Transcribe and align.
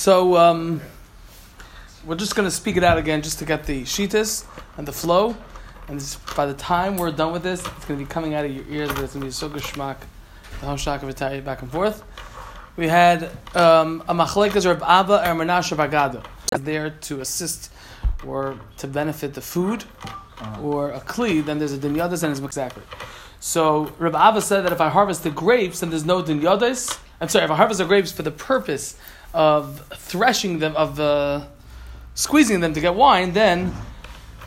So 0.00 0.38
um, 0.38 0.80
we're 2.06 2.16
just 2.16 2.34
going 2.34 2.48
to 2.48 2.50
speak 2.50 2.78
it 2.78 2.82
out 2.82 2.96
again 2.96 3.20
just 3.20 3.38
to 3.40 3.44
get 3.44 3.66
the 3.66 3.82
sheetis 3.82 4.46
and 4.78 4.88
the 4.88 4.92
flow. 4.92 5.36
And 5.88 6.00
this, 6.00 6.16
by 6.34 6.46
the 6.46 6.54
time 6.54 6.96
we're 6.96 7.10
done 7.10 7.34
with 7.34 7.42
this, 7.42 7.60
it's 7.60 7.84
going 7.84 8.00
to 8.00 8.06
be 8.06 8.10
coming 8.10 8.32
out 8.32 8.46
of 8.46 8.50
your 8.50 8.64
ears, 8.70 8.88
but 8.88 9.00
it's 9.04 9.12
going 9.12 9.20
to 9.20 9.26
be 9.26 9.30
so 9.30 9.50
geschmack, 9.50 9.98
the 10.62 10.66
Hoshak 10.66 11.02
of 11.02 11.10
Italian 11.10 11.44
back 11.44 11.60
and 11.60 11.70
forth. 11.70 12.02
We 12.78 12.88
had 12.88 13.24
um, 13.54 14.02
a 14.08 14.14
machlekas 14.14 14.64
Reb 14.64 14.82
Abba 14.82 15.20
and 15.20 15.38
Menashe 15.38 15.76
Bagada 15.76 16.24
there 16.58 16.88
to 16.88 17.20
assist 17.20 17.70
or 18.26 18.58
to 18.78 18.86
benefit 18.86 19.34
the 19.34 19.42
food 19.42 19.84
or 20.62 20.92
a 20.92 21.00
kli, 21.00 21.44
then 21.44 21.58
there's 21.58 21.74
a 21.74 21.78
dinyadas 21.78 22.22
and 22.22 22.32
it's 22.32 22.40
exactly. 22.40 22.84
So 23.40 23.92
Reb 23.98 24.14
Abba 24.14 24.40
said 24.40 24.64
that 24.64 24.72
if 24.72 24.80
I 24.80 24.88
harvest 24.88 25.24
the 25.24 25.30
grapes, 25.30 25.80
then 25.80 25.90
there's 25.90 26.06
no 26.06 26.22
dinyadas. 26.22 26.98
I'm 27.20 27.28
sorry, 27.28 27.44
if 27.44 27.50
I 27.50 27.56
harvest 27.56 27.80
the 27.80 27.84
grapes 27.84 28.10
for 28.10 28.22
the 28.22 28.30
purpose 28.30 28.96
of 29.32 29.80
threshing 29.94 30.58
them, 30.58 30.74
of 30.76 30.98
uh, 30.98 31.46
squeezing 32.14 32.60
them 32.60 32.74
to 32.74 32.80
get 32.80 32.94
wine, 32.94 33.32
then 33.32 33.72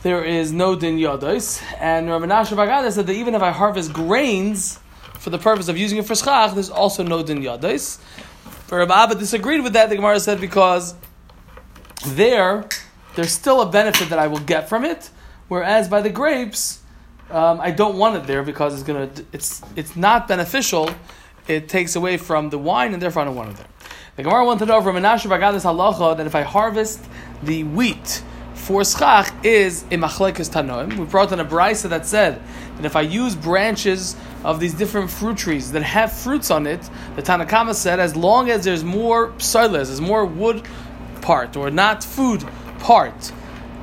there 0.02 0.22
is 0.22 0.52
no 0.52 0.76
din 0.76 0.98
yados. 0.98 1.62
And 1.80 2.08
Rabbi 2.08 2.26
Menashe 2.26 2.56
Bagada 2.56 2.92
said 2.92 3.06
that 3.06 3.14
even 3.14 3.34
if 3.34 3.42
I 3.42 3.50
harvest 3.50 3.92
grains 3.92 4.78
for 5.14 5.30
the 5.30 5.38
purpose 5.38 5.68
of 5.68 5.78
using 5.78 5.98
it 5.98 6.06
for 6.06 6.14
schach, 6.14 6.52
there's 6.52 6.70
also 6.70 7.02
no 7.02 7.22
din 7.22 7.42
yados. 7.42 7.98
But 8.68 8.76
Rabbi 8.76 8.94
Abba 8.94 9.14
disagreed 9.14 9.62
with 9.62 9.72
that. 9.72 9.88
The 9.88 9.96
Gemara 9.96 10.20
said 10.20 10.40
because 10.40 10.94
there, 12.06 12.68
there's 13.14 13.32
still 13.32 13.62
a 13.62 13.70
benefit 13.70 14.10
that 14.10 14.18
I 14.18 14.26
will 14.26 14.40
get 14.40 14.68
from 14.68 14.84
it, 14.84 15.10
whereas 15.48 15.88
by 15.88 16.02
the 16.02 16.10
grapes, 16.10 16.80
um, 17.30 17.60
I 17.60 17.70
don't 17.70 17.96
want 17.96 18.16
it 18.16 18.26
there 18.26 18.42
because 18.42 18.74
it's 18.74 18.82
gonna, 18.82 19.10
it's 19.32 19.62
it's 19.76 19.96
not 19.96 20.28
beneficial. 20.28 20.90
It 21.48 21.68
takes 21.68 21.96
away 21.96 22.16
from 22.16 22.50
the 22.50 22.58
wine, 22.58 22.92
and 22.92 23.02
therefore 23.02 23.22
I 23.22 23.24
don't 23.26 23.36
want 23.36 23.50
it 23.50 23.56
there. 23.56 23.66
The 24.16 24.22
Gemara 24.22 24.44
wanted 24.44 24.60
to 24.60 24.66
know 24.66 24.80
from 24.80 24.94
Menashe 24.94 25.26
Bagada's 25.26 25.64
halacha 25.64 26.16
that 26.16 26.24
if 26.24 26.36
I 26.36 26.42
harvest 26.42 27.04
the 27.42 27.64
wheat 27.64 28.22
for 28.54 28.84
schach 28.84 29.34
is 29.44 29.82
a 29.90 29.96
machlekes 29.96 30.48
tanoim. 30.48 30.96
We 30.96 31.04
brought 31.04 31.32
in 31.32 31.40
a 31.40 31.44
brisa 31.44 31.88
that 31.88 32.06
said 32.06 32.40
that 32.76 32.84
if 32.84 32.94
I 32.94 33.00
use 33.00 33.34
branches 33.34 34.14
of 34.44 34.60
these 34.60 34.72
different 34.72 35.10
fruit 35.10 35.36
trees 35.36 35.72
that 35.72 35.82
have 35.82 36.12
fruits 36.12 36.52
on 36.52 36.68
it, 36.68 36.80
the 37.16 37.22
Tanakama 37.22 37.74
said 37.74 37.98
as 37.98 38.14
long 38.14 38.50
as 38.50 38.62
there's 38.62 38.84
more 38.84 39.30
psilas, 39.32 39.86
there's 39.86 40.00
more 40.00 40.24
wood 40.24 40.62
part 41.20 41.56
or 41.56 41.72
not 41.72 42.04
food 42.04 42.44
part, 42.78 43.32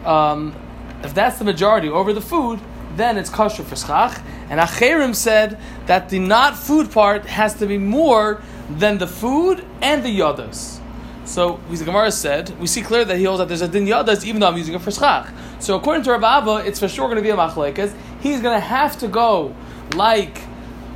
um, 0.05 0.55
if 1.03 1.13
that's 1.13 1.39
the 1.39 1.45
majority 1.45 1.89
over 1.89 2.13
the 2.13 2.21
food, 2.21 2.61
then 2.95 3.17
it's 3.17 3.29
kosher 3.29 3.63
for 3.63 3.75
schach. 3.75 4.17
And 4.49 4.61
Acherim 4.61 5.13
said 5.13 5.59
that 5.87 6.07
the 6.07 6.19
not 6.19 6.57
food 6.57 6.89
part 6.89 7.25
has 7.25 7.55
to 7.55 7.67
be 7.67 7.77
more 7.77 8.41
than 8.79 8.97
the 8.97 9.07
food 9.07 9.65
and 9.81 10.03
the 10.03 10.19
yadas. 10.19 10.79
So, 11.25 11.59
the 11.69 11.85
Gemara 11.85 12.11
said, 12.11 12.57
we 12.59 12.67
see 12.67 12.81
clearly 12.81 13.05
that 13.05 13.17
he 13.17 13.23
holds 13.25 13.39
that 13.39 13.47
there's 13.47 13.61
a 13.61 13.67
din 13.67 13.85
yadas 13.85 14.25
even 14.25 14.41
though 14.41 14.47
I'm 14.47 14.57
using 14.57 14.73
it 14.73 14.81
for 14.81 14.91
schach. 14.91 15.31
So, 15.59 15.75
according 15.75 16.03
to 16.03 16.11
Rav 16.11 16.23
Abba, 16.23 16.67
it's 16.67 16.79
for 16.79 16.87
sure 16.87 17.05
going 17.07 17.17
to 17.17 17.21
be 17.21 17.29
a 17.29 17.35
machlekes. 17.35 17.95
He's 18.21 18.41
going 18.41 18.55
to 18.55 18.65
have 18.65 18.97
to 18.99 19.07
go 19.07 19.55
like 19.95 20.41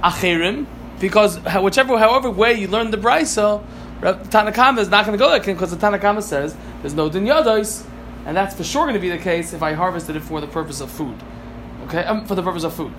Acherim 0.03 0.65
because 0.99 1.37
whichever, 1.61 1.97
however 1.97 2.29
way 2.29 2.53
you 2.53 2.67
learn 2.67 2.91
the 2.91 2.97
brisa, 2.97 3.63
Tanakama 4.01 4.79
is 4.79 4.89
not 4.89 5.05
going 5.05 5.17
to 5.17 5.23
go 5.23 5.29
like 5.29 5.45
him 5.45 5.55
because 5.55 5.71
the 5.71 5.77
Tanakama 5.77 6.21
says 6.21 6.55
there's 6.81 6.93
no 6.93 7.09
din 7.09 7.25
yadas, 7.25 7.85
and 8.25 8.35
that's 8.35 8.55
for 8.55 8.63
sure 8.63 8.83
going 8.83 8.93
to 8.95 8.99
be 8.99 9.09
the 9.09 9.17
case 9.17 9.53
if 9.53 9.63
I 9.63 9.73
harvested 9.73 10.15
it 10.15 10.21
for 10.21 10.41
the 10.41 10.47
purpose 10.47 10.81
of 10.81 10.91
food. 10.91 11.15
Okay, 11.85 12.03
um, 12.03 12.25
for 12.25 12.35
the 12.35 12.43
purpose 12.43 12.63
of 12.63 12.73
food, 12.73 12.93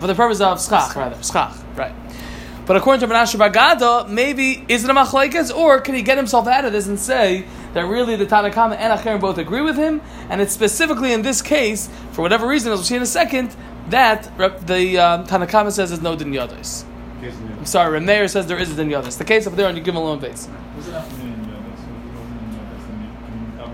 for 0.00 0.06
the 0.06 0.14
purpose 0.14 0.40
of 0.40 0.60
schach 0.60 0.94
rather 0.96 1.22
schach, 1.22 1.56
right? 1.76 1.94
But 2.64 2.76
according 2.76 3.00
to 3.06 3.12
Menashe 3.12 3.36
Bagada, 3.36 4.08
maybe 4.08 4.64
is 4.68 4.84
it 4.84 4.90
a 4.90 4.94
machlekes, 4.94 5.54
or 5.54 5.80
can 5.80 5.96
he 5.96 6.02
get 6.02 6.16
himself 6.16 6.46
out 6.46 6.64
of 6.64 6.72
this 6.72 6.86
and 6.86 6.98
say 6.98 7.44
that 7.74 7.84
really 7.86 8.14
the 8.14 8.26
Tanakama 8.26 8.76
and 8.76 8.98
Acherim 8.98 9.20
both 9.20 9.38
agree 9.38 9.62
with 9.62 9.76
him, 9.76 10.00
and 10.30 10.40
it's 10.40 10.52
specifically 10.52 11.12
in 11.12 11.22
this 11.22 11.42
case, 11.42 11.88
for 12.12 12.22
whatever 12.22 12.46
reason, 12.46 12.70
as 12.72 12.78
we'll 12.78 12.84
see 12.84 12.96
in 12.96 13.02
a 13.02 13.06
second, 13.06 13.56
that 13.88 14.36
the 14.66 14.98
um, 14.98 15.26
Tanakama 15.26 15.72
says 15.72 15.90
there's 15.90 16.02
no 16.02 16.14
din. 16.14 16.38
I'm 16.38 17.66
sorry, 17.66 18.00
Remeir 18.00 18.30
says 18.30 18.46
there 18.46 18.58
is 18.58 18.70
a 18.70 18.76
din 18.76 18.88
yados. 18.88 19.18
The 19.18 19.24
case 19.24 19.46
up 19.46 19.54
there 19.54 19.66
on 19.68 19.76
your 19.76 19.84
Gimel 19.84 20.20
base. 20.20 20.48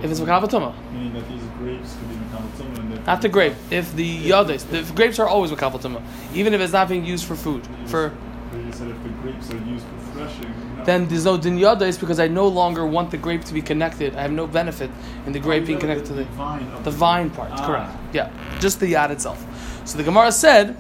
If 0.03 0.11
it's 0.11 0.21
makavatuma. 0.21 0.75
Meaning 0.93 1.13
that 1.15 1.29
these 1.29 1.43
grapes 1.59 1.97
could 1.97 2.09
be 2.09 2.15
makavatuma. 2.15 3.07
Not 3.07 3.21
the 3.23 3.29
grape. 3.29 3.55
If 3.71 3.95
the 3.95 4.29
yados, 4.29 4.69
the 4.71 4.83
grapes 4.95 5.19
are 5.19 5.27
always 5.27 5.51
makavatuma, 5.51 6.03
even 6.35 6.55
if 6.55 6.61
it's 6.61 6.73
not 6.73 6.89
being 6.89 7.05
used 7.05 7.25
for 7.27 7.35
food. 7.37 7.67
For 7.87 8.13
you 8.13 8.13
said 8.13 8.13
if 8.13 8.28
the 8.51 9.09
grapes 9.23 9.51
are 9.51 9.57
used 9.59 9.85
for 9.87 10.13
threshing. 10.13 10.77
No. 10.77 10.85
then 10.85 11.07
there's 11.09 11.25
no 11.25 11.37
din 11.37 11.59
yados 11.59 11.99
because 12.01 12.19
I 12.19 12.29
no 12.29 12.49
longer 12.49 12.87
want 12.87 13.11
the 13.11 13.17
grape 13.17 13.45
to 13.45 13.55
be 13.55 13.63
connected. 13.63 14.15
I 14.17 14.23
have 14.23 14.33
no 14.33 14.47
benefit 14.47 14.91
in 15.27 15.33
the 15.33 15.41
grape 15.41 15.65
Oh, 15.65 15.67
being 15.67 15.79
connected 15.79 16.07
to 16.07 16.13
the 16.15 16.25
the 16.25 16.31
vine. 16.31 16.83
the 16.83 16.91
vine 16.91 17.31
part. 17.31 17.51
Ah. 17.53 17.67
Correct. 17.67 18.15
Yeah, 18.15 18.31
just 18.61 18.81
the 18.81 18.93
yad 18.93 19.11
itself. 19.11 19.45
So 19.85 19.99
the 19.99 20.05
Gemara 20.05 20.33
said 20.33 20.77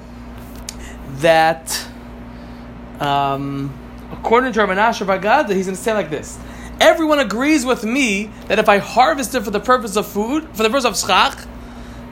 that 1.21 1.87
um, 3.01 3.73
according 4.13 4.53
to 4.55 4.61
Menashe 4.61 5.05
Bagada, 5.07 5.55
he's 5.55 5.67
going 5.67 5.77
to 5.77 5.83
say 5.83 5.93
like 5.95 6.11
this. 6.11 6.39
Everyone 6.81 7.19
agrees 7.19 7.65
with 7.67 7.85
me 7.85 8.31
that 8.47 8.59
if 8.59 8.69
I 8.69 8.79
harvest 8.79 9.35
it 9.35 9.43
for 9.43 9.51
the 9.51 9.61
purpose 9.61 9.97
of 9.97 10.07
food, 10.07 10.45
for 10.55 10.63
the 10.63 10.69
purpose 10.69 10.85
of 10.85 10.97
schach, 10.97 11.45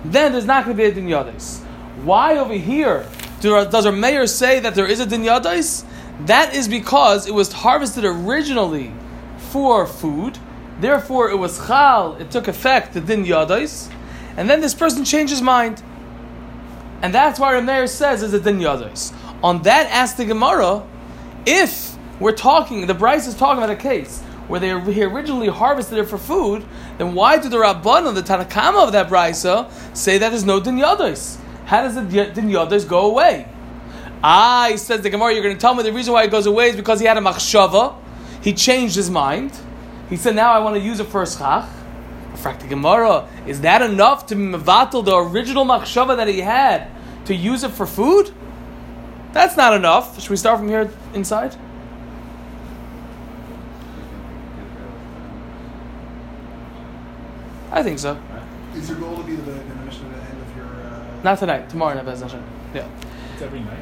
then 0.05 0.33
there's 0.33 0.45
not 0.45 0.65
going 0.65 0.77
to 0.77 0.83
be 0.83 0.89
a 0.89 0.93
din 0.93 1.06
yadais. 1.06 1.61
Why 2.03 2.37
over 2.39 2.55
here 2.55 3.06
does 3.41 3.87
our 3.87 3.93
mayor 3.93 4.27
say 4.27 4.61
that 4.61 4.75
there 4.75 4.87
is 4.87 5.01
a 5.01 5.07
din 5.07 5.23
yadais? 5.23 5.85
That 6.27 6.55
is 6.55 6.69
because 6.69 7.27
it 7.27 7.35
was 7.35 7.53
harvested 7.53 8.05
originally 8.05 8.93
for 9.51 9.87
food. 9.87 10.39
Therefore, 10.81 11.31
it 11.31 11.37
was 11.37 11.67
chal. 11.67 12.15
It 12.17 12.31
took 12.31 12.49
effect 12.49 12.95
the 12.95 13.01
din 13.01 13.25
yadais, 13.25 13.93
and 14.37 14.49
then 14.49 14.61
this 14.61 14.75
person 14.75 15.05
changed 15.05 15.31
his 15.31 15.43
mind, 15.43 15.83
and 17.03 17.15
that's 17.15 17.39
why 17.39 17.55
our 17.55 17.63
mayor 17.63 17.87
says 17.87 18.23
is 18.23 18.33
a 18.33 18.41
din 18.41 18.59
yadais. 18.59 19.15
On 19.43 19.63
that, 19.63 19.91
ask 19.91 20.17
the 20.17 20.25
Gemara, 20.25 20.87
if 21.47 21.97
we're 22.19 22.33
talking, 22.33 22.87
the 22.87 22.95
Bryce 22.95 23.27
is 23.27 23.35
talking 23.35 23.63
about 23.63 23.71
a 23.71 23.77
case 23.77 24.23
where 24.49 24.61
they 24.61 24.93
he 24.93 25.03
originally 25.03 25.49
harvested 25.49 25.99
it 25.99 26.05
for 26.05 26.19
food, 26.19 26.65
then 26.99 27.15
why 27.15 27.39
do 27.39 27.49
the 27.49 27.57
Rabbanon, 27.57 28.15
the 28.15 28.23
Tanakama 28.23 28.85
of 28.85 28.93
that 28.93 29.09
Brysa, 29.09 29.71
say 29.97 30.19
that 30.19 30.31
there's 30.31 30.45
no 30.45 30.61
din 30.61 30.77
yados? 30.77 31.39
How 31.66 31.82
does 31.82 31.94
the 31.94 32.03
din 32.03 32.50
go 32.88 33.10
away? 33.10 33.49
Ah, 34.22 34.72
says 34.77 35.03
the 35.03 35.10
Gemara, 35.10 35.34
you're 35.34 35.43
going 35.43 35.54
to 35.54 35.60
tell 35.60 35.75
me 35.75 35.82
the 35.82 35.93
reason 35.93 36.15
why 36.15 36.25
it 36.25 36.31
goes 36.31 36.47
away 36.47 36.71
is 36.71 36.77
because 36.77 37.00
he 37.00 37.06
had 37.06 37.16
a 37.16 37.21
machshava, 37.21 37.94
he 38.43 38.54
changed 38.54 38.97
his 38.97 39.10
mind. 39.10 39.53
He 40.09 40.16
said, 40.16 40.34
now 40.34 40.53
I 40.53 40.60
want 40.60 40.77
to 40.77 40.81
use 40.81 41.00
it 41.00 41.06
for 41.09 41.22
a 41.22 41.27
schach. 41.27 41.69
Frak 42.34 42.60
the 42.60 42.66
Gemara, 42.66 43.28
is 43.47 43.60
that 43.62 43.82
enough 43.82 44.27
to 44.27 44.34
mevatel 44.34 45.04
the 45.04 45.16
original 45.16 45.65
machshava 45.65 46.16
that 46.16 46.28
he 46.28 46.41
had 46.41 46.88
to 47.27 47.34
use 47.34 47.65
it 47.65 47.72
for 47.72 47.87
food? 47.87 48.33
That's 49.33 49.56
not 49.56 49.75
enough. 49.75 50.21
Should 50.21 50.31
we 50.31 50.37
start 50.37 50.59
from 50.59 50.69
here 50.69 50.91
inside? 51.15 51.56
I 57.72 57.83
think 57.83 57.98
so. 57.98 58.19
Is 58.75 58.88
your 58.88 58.98
goal 58.98 59.16
to 59.16 59.22
be 59.25 59.37
the, 59.37 59.50
the 59.50 59.75
mission 59.84 60.06
at 60.06 60.22
the 60.22 60.31
end 60.31 60.41
of 60.41 60.56
your? 60.56 60.66
Uh, 60.66 61.16
Not 61.27 61.41
tonight. 61.41 61.69
Tomorrow, 61.69 61.95
Nebuchadnezzar. 61.95 62.29
Hashem. 62.29 62.45
Yeah. 62.73 62.89
It's 63.33 63.43
every 63.43 63.59
night. 63.59 63.79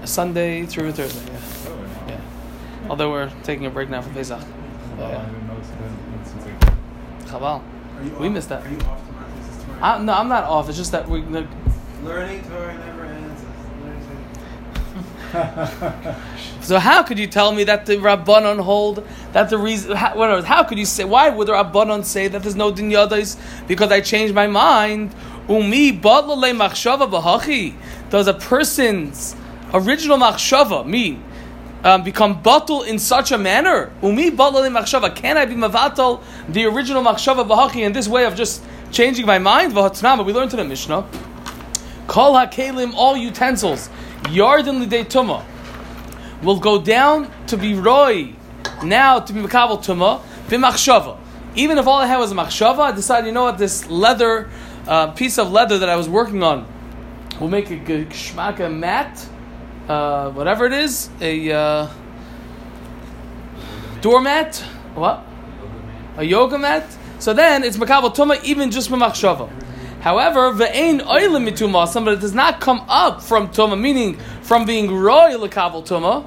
yeah? 0.00 0.04
Sunday 0.06 0.64
through 0.64 0.92
Thursday. 0.92 1.30
Yeah. 1.30 1.38
Oh, 1.68 1.84
yeah. 2.08 2.14
Yeah. 2.14 2.88
Although 2.88 3.10
we're 3.10 3.30
taking 3.42 3.66
a 3.66 3.70
break 3.70 3.90
now 3.90 4.00
for 4.00 4.08
Pesach. 4.14 4.40
Well, 4.96 5.10
Yeah. 5.10 5.18
I 5.20 5.24
didn't 5.26 5.46
notice 5.48 5.68
that 5.68 6.26
since 6.26 6.46
I 6.46 7.30
Chaval. 7.30 7.62
We 8.18 8.28
off, 8.28 8.32
missed 8.32 8.48
that. 8.48 8.64
Are 8.64 8.70
you 8.70 8.78
off 8.78 9.06
tomorrow? 9.06 9.26
Is 9.38 9.48
this 9.48 9.64
tomorrow? 9.64 9.82
I, 9.82 10.02
no, 10.02 10.14
I'm 10.14 10.28
not 10.28 10.44
off. 10.44 10.70
It's 10.70 10.78
just 10.78 10.92
that 10.92 11.06
we. 11.06 11.20
The, 11.20 11.46
Learning 12.04 12.42
Torah 12.44 12.72
never 12.78 13.01
ends. 13.01 13.01
so 16.60 16.78
how 16.78 17.02
could 17.02 17.18
you 17.18 17.26
tell 17.26 17.52
me 17.52 17.64
that 17.64 17.86
the 17.86 17.96
Rabbanon 17.96 18.60
hold 18.60 19.06
that 19.32 19.48
the 19.48 19.56
reason? 19.56 19.96
How, 19.96 20.16
what 20.16 20.30
else? 20.30 20.44
how 20.44 20.62
could 20.62 20.78
you 20.78 20.84
say? 20.84 21.04
Why 21.04 21.30
would 21.30 21.48
the 21.48 21.52
Rabbanon 21.52 22.04
say 22.04 22.28
that 22.28 22.42
there's 22.42 22.56
no 22.56 22.70
din 22.70 22.90
yadais? 22.90 23.38
Because 23.66 23.90
I 23.90 24.02
changed 24.02 24.34
my 24.34 24.46
mind. 24.46 25.14
Umi 25.48 25.92
badlale 25.92 26.54
machshava 26.54 27.10
b'hachi. 27.10 27.74
Does 28.10 28.26
a 28.26 28.34
person's 28.34 29.34
original 29.72 30.18
machshava 30.18 30.86
mean? 30.86 31.24
Um, 31.82 32.04
become 32.04 32.42
batul 32.42 32.86
in 32.86 32.98
such 32.98 33.32
a 33.32 33.38
manner. 33.38 33.90
Umi 34.02 34.30
badlale 34.30 34.70
machshava. 34.70 35.16
Can 35.16 35.38
I 35.38 35.46
be 35.46 35.54
mavatal 35.54 36.22
the 36.46 36.66
original 36.66 37.02
machshava 37.02 37.48
b'hachi 37.48 37.86
in 37.86 37.94
this 37.94 38.06
way 38.06 38.26
of 38.26 38.34
just 38.34 38.62
changing 38.90 39.24
my 39.24 39.38
mind? 39.38 39.72
V'hatnama. 39.72 40.26
We 40.26 40.34
learned 40.34 40.52
in 40.52 40.58
the 40.58 40.64
Mishnah. 40.64 41.08
Kol 42.06 42.34
hakelim, 42.34 42.92
all 42.94 43.16
utensils, 43.16 43.88
yarden 44.24 44.84
lidei 44.84 45.04
tuma, 45.04 45.44
will 46.42 46.58
go 46.58 46.80
down 46.80 47.30
to 47.46 47.56
be 47.56 47.74
roy, 47.74 48.34
now 48.82 49.20
to 49.20 49.32
be 49.32 49.40
makabel 49.40 49.82
tuma, 49.82 50.20
b'machshava. 50.48 51.18
Even 51.54 51.78
if 51.78 51.86
all 51.86 51.98
I 51.98 52.06
had 52.06 52.18
was 52.18 52.32
a 52.32 52.34
machshava, 52.34 52.80
I 52.80 52.92
decided, 52.92 53.26
you 53.26 53.32
know 53.32 53.44
what, 53.44 53.58
this 53.58 53.88
leather, 53.88 54.48
uh, 54.86 55.12
piece 55.12 55.38
of 55.38 55.52
leather 55.52 55.78
that 55.78 55.88
I 55.88 55.96
was 55.96 56.08
working 56.08 56.42
on, 56.42 56.66
will 57.40 57.48
make 57.48 57.70
a 57.70 57.76
geshmaka 57.76 58.72
mat, 58.72 59.28
uh, 59.88 60.30
whatever 60.30 60.66
it 60.66 60.72
is, 60.72 61.10
a 61.20 61.52
uh, 61.52 61.88
doormat. 64.00 64.56
What? 64.94 65.26
a 66.16 66.24
yoga 66.24 66.58
mat, 66.58 66.84
so 67.18 67.32
then 67.32 67.64
it's 67.64 67.76
makabel 67.76 68.14
tuma 68.14 68.42
even 68.44 68.70
just 68.70 68.88
from 68.88 69.00
machshava. 69.00 69.50
However, 70.02 70.52
ve'ein 70.52 71.00
oilim 71.00 71.48
mituma, 71.48 71.86
somebody 71.88 72.20
does 72.20 72.34
not 72.34 72.60
come 72.60 72.84
up 72.88 73.22
from 73.22 73.48
tuma, 73.48 73.80
meaning 73.80 74.18
from 74.42 74.66
being 74.66 74.92
roy 74.92 75.30
lekabel 75.32 75.86
tuma, 75.86 76.26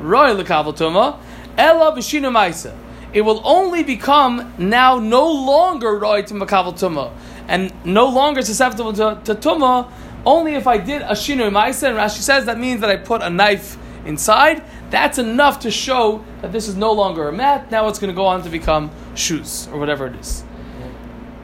roy 0.00 0.30
lekabel 0.30 0.76
tuma, 0.76 1.18
ella 1.58 1.92
b'shinu 1.92 2.30
ma'isa. 2.30 2.74
It 3.12 3.22
will 3.22 3.40
only 3.44 3.82
become 3.82 4.54
now 4.58 4.98
no 4.98 5.30
longer 5.30 5.98
roy 5.98 6.22
to 6.22 6.34
makabel 6.34 6.72
tuma, 6.72 7.12
and 7.48 7.72
no 7.84 8.06
longer 8.08 8.42
susceptible 8.42 8.92
to, 8.92 9.20
to 9.24 9.34
tuma, 9.34 9.90
only 10.24 10.54
if 10.54 10.66
I 10.66 10.78
did 10.78 11.02
a 11.02 11.12
shinu 11.12 11.50
ma'isa, 11.50 11.88
and 11.88 11.98
Rashi 11.98 12.20
says 12.20 12.46
that 12.46 12.58
means 12.58 12.80
that 12.80 12.90
I 12.90 12.96
put 12.96 13.22
a 13.22 13.28
knife 13.28 13.76
inside, 14.06 14.62
that's 14.90 15.18
enough 15.18 15.60
to 15.60 15.70
show 15.70 16.24
that 16.42 16.52
this 16.52 16.68
is 16.68 16.76
no 16.76 16.92
longer 16.92 17.28
a 17.28 17.32
mat. 17.32 17.70
Now 17.70 17.88
it's 17.88 17.98
going 17.98 18.12
to 18.12 18.16
go 18.16 18.26
on 18.26 18.42
to 18.42 18.50
become 18.50 18.90
shoes 19.14 19.68
or 19.72 19.78
whatever 19.80 20.06
it 20.06 20.14
is. 20.16 20.44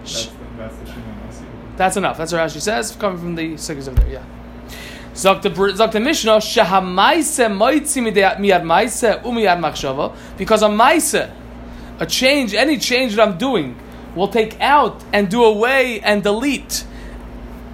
That's 0.04 0.26
the, 0.26 0.32
that's 0.56 0.76
the 0.76 0.86
Shimon 0.86 1.26
Nasi. 1.26 1.44
That's 1.80 1.96
enough. 1.96 2.18
That's 2.18 2.30
what 2.30 2.42
Rashi 2.42 2.60
says, 2.60 2.94
coming 2.94 3.18
from 3.18 3.34
the 3.36 3.54
sikkahs 3.54 3.88
over 3.88 4.02
there. 4.02 4.22
Yeah. 5.14 5.40
The 5.40 5.98
Mishnah 5.98 6.32
shahamaise 6.32 7.48
maise 7.56 7.96
umiyad 7.96 9.60
machshava 9.60 10.14
because 10.36 10.60
a 10.60 10.68
maise, 10.68 11.14
a 11.14 12.06
change, 12.06 12.52
any 12.52 12.76
change 12.76 13.16
that 13.16 13.26
I'm 13.26 13.38
doing, 13.38 13.76
will 14.14 14.28
take 14.28 14.60
out 14.60 15.02
and 15.14 15.30
do 15.30 15.42
away 15.42 16.02
and 16.02 16.22
delete 16.22 16.84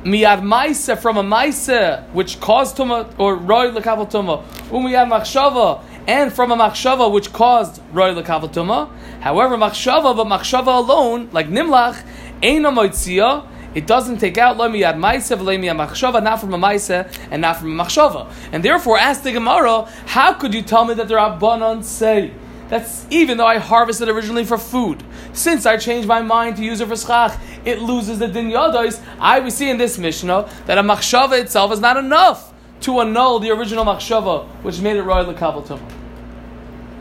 miyad 0.04 0.40
maise 0.44 0.88
from 1.00 1.16
a 1.16 1.24
maise 1.24 1.68
which 2.12 2.38
caused 2.38 2.76
tuma 2.76 3.12
or 3.18 3.34
roy 3.34 3.72
lekabel 3.72 4.08
tuma 4.08 4.44
umiyad 4.70 5.08
machshava 5.10 5.82
and 6.06 6.32
from 6.32 6.52
a 6.52 6.56
machshava 6.56 7.10
which 7.10 7.32
caused 7.32 7.82
roy 7.92 8.14
lekabel 8.14 8.52
tuma. 8.52 8.88
However, 9.20 9.56
machshava 9.56 10.14
but 10.16 10.28
machshava 10.28 10.78
alone, 10.78 11.28
like 11.32 11.48
nimlach, 11.48 12.04
ain't 12.40 12.64
a 12.64 12.70
moitzia. 12.70 13.48
It 13.76 13.86
doesn't 13.86 14.20
take 14.20 14.38
out 14.38 14.56
lo 14.56 14.70
miyad 14.70 14.98
maise 14.98 15.28
v'lo 15.28 15.54
miyad 15.58 15.76
machshava, 15.76 16.22
not 16.22 16.40
from 16.40 16.54
a 16.54 16.58
maise 16.58 16.88
and 16.88 17.42
not 17.42 17.58
from 17.58 17.78
a 17.78 17.84
machshava. 17.84 18.32
And 18.50 18.64
therefore, 18.64 18.98
ask 18.98 19.22
the 19.22 19.32
Gemara, 19.32 19.82
how 20.06 20.32
could 20.32 20.54
you 20.54 20.62
tell 20.62 20.86
me 20.86 20.94
that 20.94 21.08
the 21.08 21.14
Rabbanon 21.14 21.84
say? 21.84 22.32
That's 22.70 23.06
even 23.10 23.36
though 23.36 23.46
I 23.46 23.58
harvested 23.58 24.08
originally 24.08 24.46
for 24.46 24.56
food. 24.56 25.04
Since 25.34 25.66
I 25.66 25.76
changed 25.76 26.08
my 26.08 26.22
mind 26.22 26.56
to 26.56 26.64
use 26.64 26.80
it 26.80 26.88
for 26.88 26.96
schach, 26.96 27.38
it 27.66 27.80
loses 27.80 28.18
the 28.18 28.28
din 28.28 28.50
yodos. 28.50 28.98
I 29.20 29.40
we 29.40 29.50
see 29.50 29.68
in 29.68 29.76
this 29.76 29.98
Mishnah 29.98 30.48
that 30.64 30.78
a 30.78 30.82
machshava 30.82 31.38
itself 31.38 31.70
is 31.70 31.78
not 31.78 31.98
enough 31.98 32.54
to 32.80 33.00
annul 33.00 33.40
the 33.40 33.50
original 33.50 33.84
machshava, 33.84 34.46
which 34.62 34.80
made 34.80 34.96
it 34.96 35.02
royal 35.02 35.34
tumah. 35.34 35.92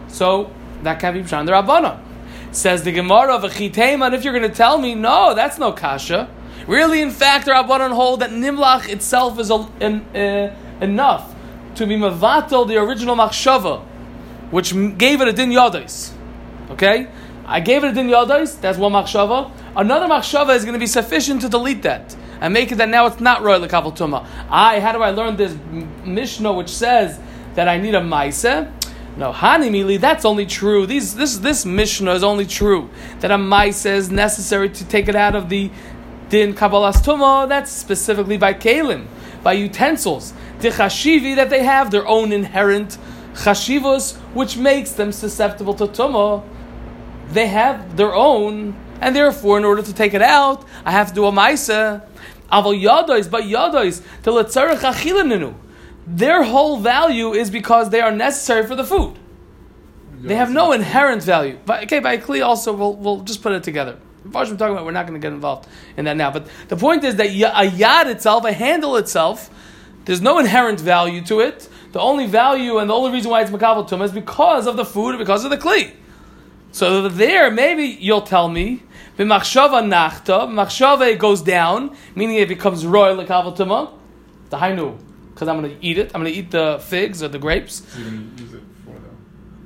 So 0.09 0.51
that 0.83 0.99
can't 0.99 1.15
be 1.15 1.23
pshan 1.23 1.45
the 1.45 1.53
Rabbanon. 1.53 2.01
Says 2.51 2.83
the 2.83 2.91
Gemara 2.91 3.33
of 3.33 3.45
a 3.45 3.49
chitema, 3.49 4.07
and 4.07 4.15
if 4.15 4.25
you're 4.25 4.37
going 4.37 4.49
to 4.49 4.53
tell 4.53 4.77
me, 4.77 4.93
no, 4.93 5.33
that's 5.33 5.57
no 5.57 5.71
kasha. 5.71 6.29
Really, 6.67 7.01
in 7.01 7.11
fact, 7.11 7.47
Rabbanon 7.47 7.93
hold 7.93 8.21
that 8.21 8.31
nimlach 8.31 8.89
itself 8.89 9.39
is 9.39 9.51
a, 9.51 9.69
en- 9.79 10.01
uh, 10.15 10.55
enough 10.81 11.35
to 11.75 11.85
be 11.85 11.95
mavatal 11.95 12.67
the 12.67 12.77
original 12.77 13.15
machshava, 13.15 13.83
which 14.49 14.73
gave 14.97 15.21
it 15.21 15.27
a 15.27 15.33
din 15.33 15.51
yodais. 15.51 16.11
Okay, 16.71 17.07
I 17.45 17.59
gave 17.59 17.83
it 17.83 17.89
a 17.89 17.93
din 17.93 18.07
yodais. 18.07 18.59
That's 18.59 18.79
one 18.79 18.93
machshava. 18.93 19.51
Another 19.75 20.07
machshava 20.07 20.55
is 20.55 20.63
going 20.63 20.73
to 20.73 20.79
be 20.79 20.87
sufficient 20.87 21.41
to 21.41 21.49
delete 21.49 21.83
that 21.83 22.15
and 22.41 22.53
make 22.53 22.71
it 22.71 22.75
that 22.75 22.89
now 22.89 23.05
it's 23.05 23.19
not 23.19 23.43
royal 23.43 23.61
lekabel 23.61 23.95
tuma. 23.95 24.25
I 24.49 24.79
how 24.79 24.91
do 24.91 25.03
I 25.03 25.11
learn 25.11 25.35
this 25.35 25.55
mishnah 26.03 26.53
which 26.53 26.69
says 26.69 27.19
that 27.53 27.67
I 27.67 27.77
need 27.77 27.93
a 27.93 28.03
maise? 28.03 28.43
No, 29.17 29.31
Hanimili, 29.31 29.97
that's 29.97 30.25
only 30.25 30.45
true. 30.45 30.85
These, 30.85 31.15
this, 31.15 31.37
this 31.37 31.65
Mishnah 31.65 32.13
is 32.15 32.23
only 32.23 32.45
true. 32.45 32.89
That 33.21 33.31
a 33.31 33.35
Maisa 33.35 33.91
is 33.91 34.11
necessary 34.11 34.69
to 34.69 34.85
take 34.85 35.07
it 35.07 35.15
out 35.15 35.35
of 35.35 35.47
the 35.47 35.71
Din 36.29 36.53
Kabbalas 36.53 37.03
Tuma, 37.03 37.47
that's 37.47 37.71
specifically 37.71 38.37
by 38.37 38.53
Kalim, 38.53 39.05
by 39.43 39.53
utensils. 39.53 40.33
The 40.59 40.69
Chashivi, 40.69 41.35
that 41.35 41.49
they 41.49 41.63
have 41.63 41.91
their 41.91 42.07
own 42.07 42.31
inherent 42.31 42.97
Chashivos, 43.33 44.15
which 44.33 44.57
makes 44.57 44.91
them 44.91 45.11
susceptible 45.11 45.73
to 45.75 45.85
Tuma. 45.87 46.43
They 47.29 47.47
have 47.47 47.97
their 47.97 48.13
own, 48.13 48.75
and 49.01 49.15
therefore, 49.15 49.57
in 49.57 49.65
order 49.65 49.81
to 49.81 49.93
take 49.93 50.13
it 50.13 50.21
out, 50.21 50.65
I 50.83 50.91
have 50.91 51.09
to 51.09 51.13
do 51.13 51.25
a 51.25 51.31
Maisa. 51.31 52.07
Aval 52.51 52.79
Yadois, 52.79 53.29
but 53.29 53.43
Yadois, 53.43 54.01
to 54.23 54.31
Letzarech. 54.31 55.55
Their 56.07 56.43
whole 56.43 56.77
value 56.77 57.33
is 57.33 57.49
because 57.49 57.89
they 57.89 57.99
are 57.99 58.11
necessary 58.11 58.65
for 58.67 58.75
the 58.75 58.83
food. 58.83 59.17
They 60.21 60.35
have 60.35 60.51
no 60.51 60.71
inherent 60.71 61.23
value. 61.23 61.59
But 61.65 61.83
okay, 61.83 61.99
by 61.99 62.17
Kli 62.17 62.43
also 62.43 62.73
we'll 62.73 62.95
we'll 62.95 63.21
just 63.21 63.41
put 63.43 63.51
it 63.53 63.63
together. 63.63 63.99
We're 64.25 64.45
talking 64.45 64.73
about, 64.73 64.85
we're 64.85 64.91
not 64.91 65.07
going 65.07 65.19
to 65.19 65.25
get 65.25 65.33
involved 65.33 65.67
in 65.97 66.05
that 66.05 66.17
now. 66.17 66.31
But 66.31 66.47
the 66.67 66.75
point 66.75 67.03
is 67.03 67.15
that 67.17 67.27
a 67.27 67.69
yad 67.69 68.07
itself, 68.07 68.43
a 68.43 68.51
handle 68.51 68.97
itself, 68.97 69.49
there's 70.05 70.21
no 70.21 70.39
inherent 70.39 70.79
value 70.79 71.21
to 71.25 71.39
it. 71.39 71.69
The 71.91 71.99
only 71.99 72.27
value 72.27 72.77
and 72.79 72.89
the 72.89 72.93
only 72.93 73.11
reason 73.11 73.31
why 73.31 73.41
it's 73.41 73.51
makabel 73.51 73.87
tumah 73.87 74.05
is 74.05 74.11
because 74.11 74.67
of 74.67 74.77
the 74.77 74.85
food, 74.85 75.17
because 75.17 75.45
of 75.45 75.51
the 75.51 75.57
kli. 75.57 75.93
So 76.71 77.07
there, 77.07 77.49
maybe 77.49 77.83
you'll 77.85 78.21
tell 78.21 78.49
me, 78.49 78.83
b'machshava 79.17 79.81
nachta, 79.81 80.47
machshava 80.49 81.09
it 81.13 81.19
goes 81.19 81.41
down, 81.41 81.95
meaning 82.15 82.35
it 82.35 82.49
becomes 82.49 82.85
royal 82.85 83.15
lekabel 83.15 83.55
tumah. 83.55 83.93
The 84.49 84.57
hainu, 84.57 84.97
because 85.33 85.47
I'm 85.47 85.61
going 85.61 85.75
to 85.75 85.85
eat 85.85 85.97
it. 85.97 86.11
I'm 86.13 86.21
going 86.21 86.33
to 86.33 86.39
eat 86.39 86.51
the 86.51 86.79
figs 86.83 87.23
or 87.23 87.29
the 87.29 87.39
grapes 87.39 87.81
So 87.87 87.99
you're 87.99 88.09
going 88.11 88.35
to 88.35 88.43
use 88.43 88.53
it 88.53 88.61
for 88.83 88.91
the. 88.91 89.09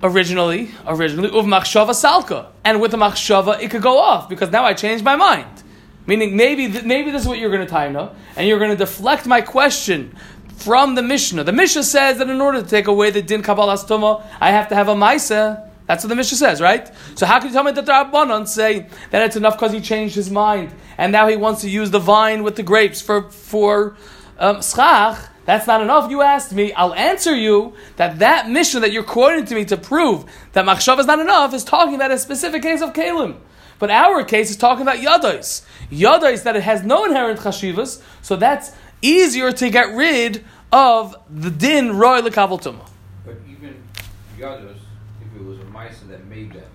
Originally, 0.02 0.72
originally, 0.88 1.30
uv 1.30 1.46
machshava 1.46 1.92
salka, 1.92 2.48
and 2.64 2.82
with 2.82 2.92
the 2.92 2.98
machshava 2.98 3.62
it 3.62 3.72
could 3.72 3.82
go 3.82 4.00
off 4.00 4.30
because 4.30 4.52
now 4.52 4.64
I 4.64 4.74
changed 4.74 5.04
my 5.04 5.16
mind. 5.16 5.64
Meaning 6.06 6.36
maybe 6.36 6.68
maybe 6.82 7.12
this 7.12 7.24
is 7.24 7.28
what 7.28 7.40
you're 7.40 7.52
going 7.52 7.66
to 7.68 7.74
taina, 7.74 8.14
and 8.36 8.48
you're 8.48 8.60
going 8.60 8.72
to 8.72 8.78
deflect 8.78 9.26
my 9.28 9.42
question 9.42 10.16
from 10.60 10.96
the 10.96 11.02
Mishnah. 11.02 11.44
The 11.44 11.54
Mishnah 11.54 11.84
says 11.84 12.18
that 12.18 12.30
in 12.30 12.42
order 12.42 12.62
to 12.62 12.68
take 12.68 12.88
away 12.88 13.12
the 13.12 13.22
din 13.22 13.42
kabbalas 13.42 13.86
tuma, 13.88 14.26
I 14.40 14.52
have 14.52 14.70
to 14.70 14.76
have 14.76 14.88
a 14.88 14.96
maisa. 14.96 15.68
That's 15.86 16.04
what 16.04 16.10
the 16.10 16.16
Mishnah 16.16 16.38
says, 16.38 16.62
right? 16.62 16.92
So 17.16 17.26
how 17.26 17.40
can 17.40 17.48
you 17.48 17.54
tell 17.54 17.64
me 17.64 17.72
that 17.72 17.84
the 17.84 17.92
Rabbanon 17.92 18.48
say 18.48 18.88
that 19.10 19.24
it's 19.24 19.36
enough 19.36 19.56
because 19.56 19.72
he 19.72 19.82
changed 19.82 20.14
his 20.14 20.30
mind 20.30 20.72
and 21.00 21.12
now 21.12 21.28
he 21.28 21.36
wants 21.36 21.62
to 21.62 21.70
use 21.70 21.90
the 21.90 21.98
vine 21.98 22.44
with 22.44 22.58
the 22.58 22.64
grapes 22.64 23.02
for 23.02 23.32
for 23.32 23.96
um, 24.38 24.62
schach? 24.62 25.29
That's 25.50 25.66
not 25.66 25.82
enough. 25.82 26.12
You 26.12 26.22
asked 26.22 26.54
me. 26.54 26.74
I'll 26.74 26.94
answer 26.94 27.36
you 27.36 27.74
that 27.96 28.20
that 28.20 28.48
mission 28.48 28.82
that 28.84 28.92
you're 28.92 29.02
quoting 29.02 29.46
to 29.46 29.56
me 29.56 29.66
to 29.66 29.78
prove 29.78 30.26
that 30.54 30.64
machshav 30.64 31.00
is 31.00 31.08
not 31.08 31.18
enough 31.18 31.56
is 31.56 31.64
talking 31.64 31.96
about 31.96 32.12
a 32.12 32.20
specific 32.20 32.62
case 32.62 32.82
of 32.82 32.94
kalim. 32.94 33.36
But 33.80 33.90
our 33.90 34.24
case 34.24 34.52
is 34.52 34.58
talking 34.58 34.84
about 34.84 34.98
yados. 34.98 35.66
Yados 35.90 36.44
that 36.44 36.56
it 36.56 36.62
has 36.62 36.84
no 36.84 37.04
inherent 37.04 37.40
chashivas, 37.40 38.00
so 38.22 38.36
that's 38.36 38.74
easier 39.02 39.52
to 39.54 39.72
get 39.72 39.96
rid 39.96 40.46
of 40.72 41.16
the 41.28 41.50
din 41.50 41.98
roy 41.98 42.22
lekabel 42.22 42.62
tumah. 42.62 42.88
But 43.26 43.38
even 43.50 43.82
Yados, 44.38 44.78
if 45.20 45.36
it 45.36 45.44
was 45.44 45.58
a 45.58 45.64
Misa 45.64 46.08
that 46.10 46.28
made 46.28 46.54
them, 46.54 46.70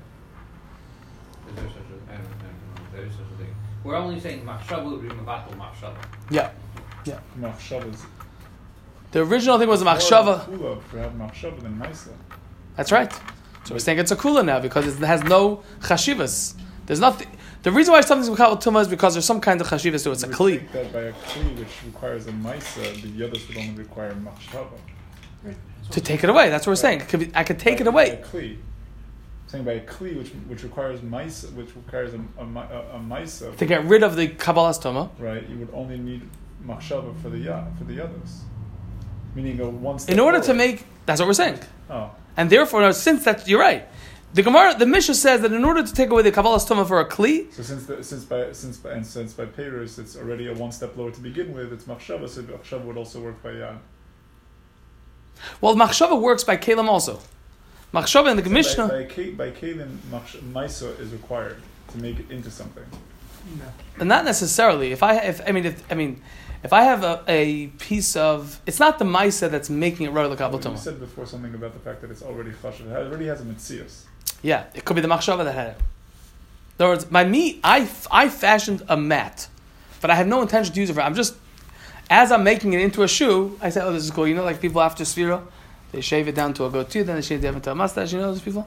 is 1.49 1.54
there 1.54 1.69
such 1.69 1.76
a, 1.76 2.12
I 2.12 2.16
don't, 2.16 2.26
I 2.26 2.50
don't 2.50 2.75
know, 2.75 2.97
there 2.97 3.04
is 3.07 3.12
such 3.12 3.21
a 3.21 3.38
thing. 3.38 3.54
We're 3.85 3.95
only 3.95 4.19
saying 4.19 4.45
Machshava 4.45 4.90
would 4.90 5.02
be 5.02 5.14
Mavatal 5.14 5.57
Machshava. 5.57 5.95
Yeah. 6.28 6.50
Machshavas. 7.38 8.07
The 9.14 9.23
original 9.23 9.61
thing 9.61 9.68
was 9.68 9.80
a 9.80 9.85
machshava. 9.85 10.44
Oh, 10.49 10.50
kula 10.50 10.83
for 10.83 10.99
have 10.99 11.12
machshava 11.12 11.62
than 11.62 11.78
Maisa. 11.78 12.09
That's 12.75 12.90
right. 12.90 13.12
So 13.62 13.76
we're 13.76 13.78
saying 13.78 14.00
it's 14.00 14.11
a 14.11 14.16
kula 14.16 14.44
now 14.44 14.59
because 14.59 14.88
it 14.88 15.06
has 15.06 15.23
no 15.23 15.62
chashivas. 15.83 16.54
There's 16.87 16.99
nothing. 16.99 17.28
The 17.62 17.71
reason 17.71 17.92
why 17.92 18.00
something's 18.00 18.37
makabel 18.37 18.61
tumah 18.61 18.80
is 18.80 18.88
because 18.88 19.14
there's 19.14 19.25
some 19.25 19.40
kind 19.40 19.61
of 19.61 19.68
chashivas 19.68 20.02
to 20.02 20.11
it. 20.11 20.14
It's 20.14 20.25
a 20.25 20.28
kli. 20.28 20.59
think 20.59 20.73
that 20.73 20.92
by 20.92 21.00
a 21.02 21.12
kli 21.12 21.56
which 21.56 21.68
requires 21.87 22.26
a 22.26 22.33
Maisa, 22.33 23.02
the 23.16 23.25
others 23.25 23.47
would 23.47 23.56
only 23.56 23.75
require 23.75 24.12
machshava. 24.14 24.76
To 25.92 26.00
take 26.00 26.25
it 26.25 26.30
away. 26.30 26.50
That's 26.50 26.66
what 26.66 26.73
we're 26.73 26.76
saying. 26.76 26.99
Could 27.02 27.21
be, 27.21 27.30
I 27.37 27.44
could 27.44 27.61
take 27.61 27.76
By- 27.76 27.83
it 27.83 27.87
away. 27.87 28.11
By 28.16 28.16
a 28.16 28.25
kli. 28.25 28.56
Saying 29.47 29.64
by 29.64 29.73
a 29.75 29.87
kli 29.87 30.18
which 30.18 30.30
which 30.49 30.64
requires 30.64 30.99
Maisa, 31.02 31.52
which 31.52 31.68
requires 31.76 32.14
a, 32.14 32.18
a, 32.40 32.42
a, 32.42 32.97
a 32.97 32.99
Maisa, 32.99 33.56
To 33.59 33.64
get 33.64 33.85
rid 33.85 34.02
of 34.02 34.16
the 34.16 34.26
kabbalas 34.26 34.83
tumah. 34.83 35.09
right? 35.21 35.49
You 35.49 35.59
would 35.59 35.71
only 35.73 35.99
need 35.99 36.28
machshava 36.66 37.16
for 37.23 37.28
the 37.30 37.38
ya 37.38 37.64
for 37.78 37.85
the 37.85 37.99
Yadas. 37.99 38.40
Meaning 39.35 39.61
a 39.61 39.69
one 39.69 39.99
step 39.99 40.12
In 40.12 40.21
order 40.21 40.41
to 40.41 40.55
make, 40.55 40.85
that's 41.07 41.21
what 41.21 41.26
we're 41.26 41.35
saying. 41.35 41.59
Oh. 41.91 42.11
And 42.37 42.50
therefore, 42.50 42.81
now, 42.81 42.93
since 42.93 43.25
that, 43.25 43.47
you're 43.49 43.61
right. 43.61 43.87
The 44.33 44.43
Gemara, 44.43 44.75
the 44.76 44.87
Mishnah 44.87 45.14
says 45.14 45.43
that 45.43 45.53
in 45.53 45.64
order 45.64 45.85
to 45.85 45.93
take 45.93 46.11
away 46.11 46.23
the 46.23 46.33
kabbalas 46.33 46.67
tumah 46.69 46.87
for 46.88 46.99
a 47.00 47.09
kli, 47.09 47.53
So 47.53 47.62
since 47.62 47.87
the, 47.87 48.03
since 48.03 48.25
by 48.25 48.53
since 48.53 48.76
by 48.79 48.91
and 48.91 49.07
since 49.07 49.33
by 49.33 49.47
Perus 49.47 49.97
it's 50.00 50.17
already 50.17 50.49
a 50.49 50.55
one 50.55 50.73
step 50.73 50.97
lower 50.97 51.12
to 51.12 51.21
begin 51.21 51.55
with, 51.55 51.73
it's 51.73 51.85
machshava, 51.85 52.29
so 52.29 52.43
machshava 52.43 52.85
would 52.85 52.97
also 52.97 53.21
work 53.21 53.41
by 53.45 53.50
yad. 53.50 53.79
well, 55.61 55.76
machshava 55.76 56.21
works 56.21 56.43
by 56.43 56.57
kalim 56.57 56.88
also. 56.88 57.21
Machshava 57.93 58.29
and 58.31 58.38
the 58.41 58.45
So 58.45 58.50
Mishnah. 58.50 58.88
By, 58.88 59.03
by, 59.05 59.05
Ka- 59.05 59.37
by 59.37 59.50
Kalim, 59.53 59.99
Maisa 60.53 60.99
is 60.99 61.12
required 61.12 61.62
to 61.93 61.99
make 61.99 62.19
it 62.19 62.29
into 62.29 62.50
something. 62.50 62.85
No. 63.57 63.67
And 64.00 64.09
not 64.09 64.25
necessarily. 64.25 64.91
If 64.91 65.05
I, 65.05 65.19
if 65.19 65.41
I 65.47 65.53
mean, 65.53 65.67
if 65.67 65.93
I 65.93 65.95
mean, 65.95 66.21
if 66.64 66.73
I 66.73 66.83
have 66.83 67.04
a, 67.04 67.23
a 67.28 67.66
piece 67.66 68.16
of, 68.16 68.59
it's 68.66 68.80
not 68.80 68.99
the 68.99 69.04
ma'isa 69.04 69.50
that's 69.50 69.68
making 69.68 70.06
it 70.06 70.11
right 70.11 70.26
the 70.28 70.35
kabbalah 70.35 70.71
You 70.71 70.78
said 70.78 70.99
before 70.99 71.26
something 71.26 71.54
about 71.54 71.75
the 71.75 71.78
fact 71.78 72.00
that 72.00 72.11
it's 72.11 72.23
already 72.23 72.52
chashav. 72.52 72.90
It 72.90 73.06
already 73.06 73.26
has 73.26 73.42
a 73.42 73.44
mitzias. 73.44 74.04
Yeah, 74.42 74.64
it 74.75 74.87
could 74.87 74.94
be 74.94 75.02
the 75.02 75.09
machshava 75.09 75.44
that 75.44 75.54
had 75.54 75.66
it. 75.68 75.76
In 76.78 76.85
other 76.85 76.94
words, 76.94 77.11
my 77.11 77.23
meat, 77.23 77.61
I, 77.62 77.88
I 78.11 78.30
fashioned 78.30 78.83
a 78.88 78.97
mat, 78.97 79.47
but 80.00 80.11
I 80.11 80.14
had 80.14 80.26
no 80.26 80.40
intention 80.40 80.73
to 80.75 80.80
use 80.80 80.88
it 80.88 80.94
for. 80.94 81.02
I'm 81.02 81.14
just, 81.14 81.37
as 82.09 82.33
I'm 82.33 82.42
making 82.42 82.73
it 82.73 82.80
into 82.80 83.02
a 83.02 83.09
shoe, 83.09 83.59
I 83.61 83.68
said, 83.68 83.85
"Oh, 83.87 83.92
this 83.92 84.02
is 84.02 84.11
cool." 84.11 84.26
You 84.26 84.35
know, 84.35 84.42
like 84.42 84.61
people 84.61 84.80
after 84.80 85.04
Sphira, 85.04 85.42
they 85.92 86.00
shave 86.00 86.28
it 86.28 86.35
down 86.35 86.54
to 86.54 86.64
a 86.64 86.71
goatee, 86.71 87.02
then 87.02 87.16
they 87.16 87.23
shave 87.23 87.40
it 87.40 87.42
down 87.42 87.61
to 87.61 87.73
a 87.73 87.75
mustache. 87.75 88.12
You 88.12 88.18
know 88.18 88.33
those 88.33 88.42
people, 88.42 88.66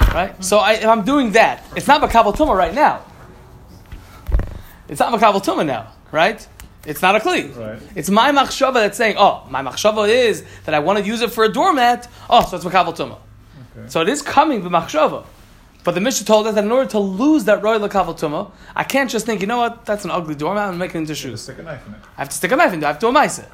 right? 0.00 0.32
Mm-hmm. 0.32 0.42
So 0.42 0.58
I, 0.58 0.72
if 0.72 0.86
I'm 0.86 1.04
doing 1.04 1.32
that, 1.32 1.62
it's 1.76 1.86
not 1.86 2.00
makabel 2.00 2.34
tuma 2.34 2.56
right 2.56 2.74
now. 2.74 3.04
It's 4.88 5.00
not 5.00 5.12
makabel 5.12 5.44
tuma 5.44 5.64
now, 5.64 5.92
right? 6.10 6.46
It's 6.86 7.02
not 7.02 7.16
a 7.16 7.20
kli. 7.20 7.56
Right. 7.56 7.78
It's 7.94 8.08
my 8.08 8.30
machshava 8.32 8.74
that's 8.74 8.96
saying, 8.96 9.16
"Oh, 9.18 9.44
my 9.50 9.62
machshava 9.62 10.08
is 10.08 10.44
that 10.64 10.74
I 10.74 10.78
want 10.78 10.98
to 10.98 11.04
use 11.04 11.20
it 11.20 11.32
for 11.32 11.44
a 11.44 11.52
doormat." 11.52 12.08
Oh, 12.30 12.44
so 12.46 12.56
it's 12.56 12.64
makabel 12.64 12.96
tuma. 12.96 13.18
Okay. 13.76 13.88
So 13.88 14.00
it 14.00 14.08
is 14.08 14.22
coming 14.22 14.62
with 14.62 14.72
machshava. 14.72 15.24
But 15.86 15.94
the 15.94 16.00
Mishnah 16.00 16.26
told 16.26 16.48
us 16.48 16.54
that 16.56 16.64
in 16.64 16.72
order 16.72 16.90
to 16.90 16.98
lose 16.98 17.44
that 17.44 17.62
royal 17.62 17.78
lakaval 17.78 18.18
tuma, 18.18 18.50
I 18.74 18.82
can't 18.82 19.08
just 19.08 19.24
think, 19.24 19.40
you 19.40 19.46
know 19.46 19.58
what, 19.58 19.84
that's 19.84 20.04
an 20.04 20.10
ugly 20.10 20.34
doormat 20.34 20.70
and 20.70 20.78
make 20.80 20.96
it 20.96 20.98
into 20.98 21.14
shoes. 21.14 21.42
stick 21.42 21.60
a 21.60 21.62
knife 21.62 21.86
in 21.86 21.94
it. 21.94 22.00
I 22.16 22.22
have 22.22 22.28
to 22.28 22.34
stick 22.34 22.50
a 22.50 22.56
knife 22.56 22.72
in 22.72 22.80
it. 22.80 22.84
I 22.84 22.88
have 22.88 22.98
to 22.98 23.06
amaise 23.06 23.38
it. 23.38 23.48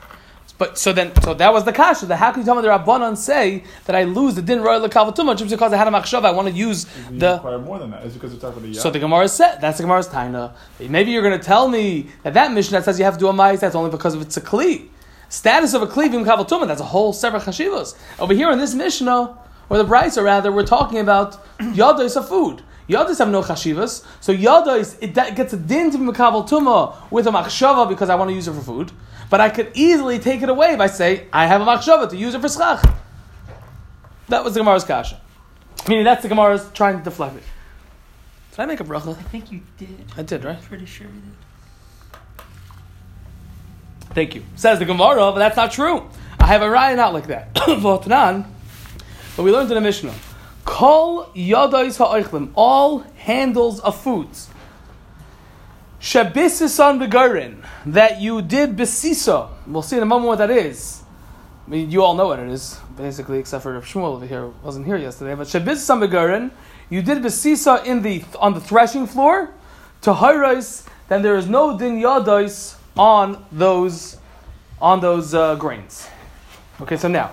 But 0.63 0.79
so 0.79 0.93
then, 0.93 1.11
so 1.25 1.35
that 1.35 1.53
was 1.53 1.65
the 1.65 1.73
kasha. 1.73 2.07
That 2.07 2.19
how 2.19 2.31
can 2.31 2.43
you 2.43 2.47
tell 2.47 2.55
me 2.55 2.63
the 2.63 2.69
rabbanon 2.69 3.17
say 3.17 3.65
that 3.87 3.97
I 3.97 4.05
lose 4.05 4.37
the 4.37 4.43
din 4.43 4.61
royal 4.61 4.81
lakaval 4.89 5.13
tuma 5.13 5.37
just 5.37 5.51
because 5.51 5.73
I 5.73 5.77
had 5.77 5.89
a 5.89 5.91
machshava? 5.91 6.27
I 6.27 6.31
want 6.31 6.47
to 6.47 6.55
use 6.55 6.87
You 7.11 7.19
the. 7.19 7.33
require 7.33 7.59
more 7.59 7.81
than 7.81 7.91
that. 7.91 8.07
Is 8.07 8.15
because 8.15 8.33
we're 8.33 8.39
talking 8.39 8.63
about 8.63 8.77
So 8.77 8.89
the 8.89 9.01
Gemara 9.01 9.27
said 9.27 9.57
that's 9.61 9.79
the 9.79 9.83
Gemara's 9.83 10.07
taina. 10.07 10.53
Maybe 10.79 11.11
you're 11.11 11.25
going 11.25 11.37
to 11.37 11.45
tell 11.45 11.67
me 11.67 12.07
that 12.23 12.35
that 12.35 12.53
mission 12.53 12.75
that 12.75 12.85
says 12.85 12.97
you 12.97 13.05
have 13.05 13.15
to 13.15 13.19
do 13.19 13.27
a 13.27 13.33
mais 13.33 13.59
that's 13.59 13.75
only 13.75 13.91
because 13.91 14.15
of 14.15 14.23
it's 14.23 14.37
a 14.37 14.41
kli. 14.41 14.89
Status 15.29 15.75
of 15.75 15.83
a 15.83 15.89
kli 15.89 16.09
vim 16.09 16.25
kaval 16.25 16.49
tuma. 16.49 16.69
That's 16.69 16.81
a 16.81 16.85
whole 16.85 17.13
separate 17.13 17.43
chashivas. 17.43 17.97
Over 18.21 18.33
here 18.33 18.53
in 18.53 18.59
this 18.61 18.73
mishnah 18.73 19.37
or 19.69 19.79
the 19.79 19.85
brisa 19.85 20.23
rather, 20.23 20.53
we're 20.53 20.65
talking 20.65 21.01
about 21.01 21.45
yados 21.59 22.17
of 22.17 22.29
food. 22.29 22.63
Yados 22.89 23.19
have 23.19 23.31
no 23.31 23.43
chashivas, 23.43 24.05
so 24.21 24.35
yados 24.35 24.97
it 25.01 25.15
gets 25.15 25.53
a 25.53 25.57
din 25.57 25.91
to 25.91 25.99
be 25.99 26.05
makabel 26.05 26.49
tuma 26.49 26.97
with 27.11 27.27
a 27.27 27.31
machshava 27.31 27.89
because 27.89 28.11
I 28.11 28.17
want 28.17 28.31
to 28.31 28.35
use 28.35 28.49
it 28.49 28.53
for 28.53 28.61
food. 28.61 28.93
But 29.31 29.41
I 29.41 29.49
could 29.49 29.71
easily 29.75 30.19
take 30.19 30.43
it 30.43 30.49
away 30.49 30.77
by 30.77 30.89
say 30.89 31.27
I 31.33 31.47
have 31.47 31.61
a 31.61 31.65
machshava 31.65 32.11
to 32.11 32.17
use 32.17 32.35
it 32.35 32.41
for 32.41 32.49
schach. 32.49 32.85
That 34.29 34.45
was 34.45 34.55
the 34.55 34.61
Gemara's 34.61 34.85
kasha. 34.85 35.21
Meaning 35.89 36.05
that's 36.05 36.23
the 36.23 36.29
Gemara's 36.29 36.69
trying 36.73 36.99
to 36.99 37.05
deflect 37.05 37.37
it. 37.37 37.43
Did 38.53 38.61
I 38.61 38.67
make 38.67 38.81
a 38.81 38.85
bracha? 38.85 39.17
I 39.17 39.23
think 39.23 39.51
you 39.51 39.63
did. 39.79 40.05
I 40.17 40.23
did, 40.23 40.45
right? 40.45 40.59
I'm 40.59 40.63
pretty 40.63 40.85
sure 40.85 41.07
you 41.07 41.13
did. 41.13 41.33
Thank 44.15 44.35
you. 44.35 44.45
Says 44.57 44.79
the 44.79 44.85
Gemara, 44.85 45.33
but 45.33 45.39
that's 45.39 45.57
not 45.57 45.73
true. 45.73 46.07
I 46.39 46.47
have 46.47 46.61
a 46.61 46.67
raya 46.67 46.97
not 46.97 47.15
like 47.15 47.29
that. 47.29 47.55
But 49.35 49.45
we 49.45 49.51
learned 49.51 49.71
in 49.71 49.77
the 49.77 49.81
Mishnah. 49.81 50.13
Kol 50.65 51.27
yadais 51.35 51.99
ha'oichlim, 51.99 52.51
all 52.55 53.01
handles 53.17 53.81
of 53.81 54.01
foods. 54.01 54.49
Shabisisan 56.01 57.05
begarin, 57.05 57.65
that 57.87 58.21
you 58.21 58.43
did 58.43 58.77
besisa. 58.77 59.49
We'll 59.67 59.83
see 59.83 59.97
in 59.97 60.03
a 60.03 60.07
moment 60.07 60.29
what 60.29 60.39
that 60.39 60.51
is. 60.51 61.03
I 61.67 61.71
mean, 61.71 61.91
you 61.91 62.03
all 62.03 62.15
know 62.15 62.27
what 62.27 62.41
it 62.41 62.49
is, 62.49 62.79
basically, 62.97 63.39
except 63.39 63.63
for 63.63 63.81
Shmuel 63.81 64.17
over 64.17 64.27
here, 64.27 64.49
wasn't 64.65 64.87
here 64.87 64.97
yesterday. 64.97 65.35
But 65.35 65.47
shabisisan 65.47 66.07
begarin, 66.07 66.51
you 66.91 67.03
did 67.03 67.23
besisa 67.23 67.85
in 67.85 68.03
the 68.03 68.25
on 68.39 68.55
the 68.55 68.61
threshing 68.61 69.07
floor. 69.07 69.55
To 70.03 70.15
hirais, 70.15 70.85
then 71.09 71.23
there 71.23 71.37
is 71.37 71.49
no 71.49 71.79
din 71.79 72.01
yadais 72.01 72.75
on 72.97 73.45
those 73.53 74.17
on 74.81 75.01
those 75.01 75.35
uh, 75.35 75.55
grains. 75.55 76.09
Okay, 76.81 76.97
so 76.97 77.07
now, 77.07 77.31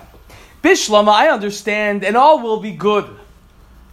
Bishlama, 0.62 1.08
I 1.08 1.28
understand, 1.28 2.04
and 2.04 2.16
all 2.16 2.42
will 2.42 2.60
be 2.60 2.72
good. 2.72 3.08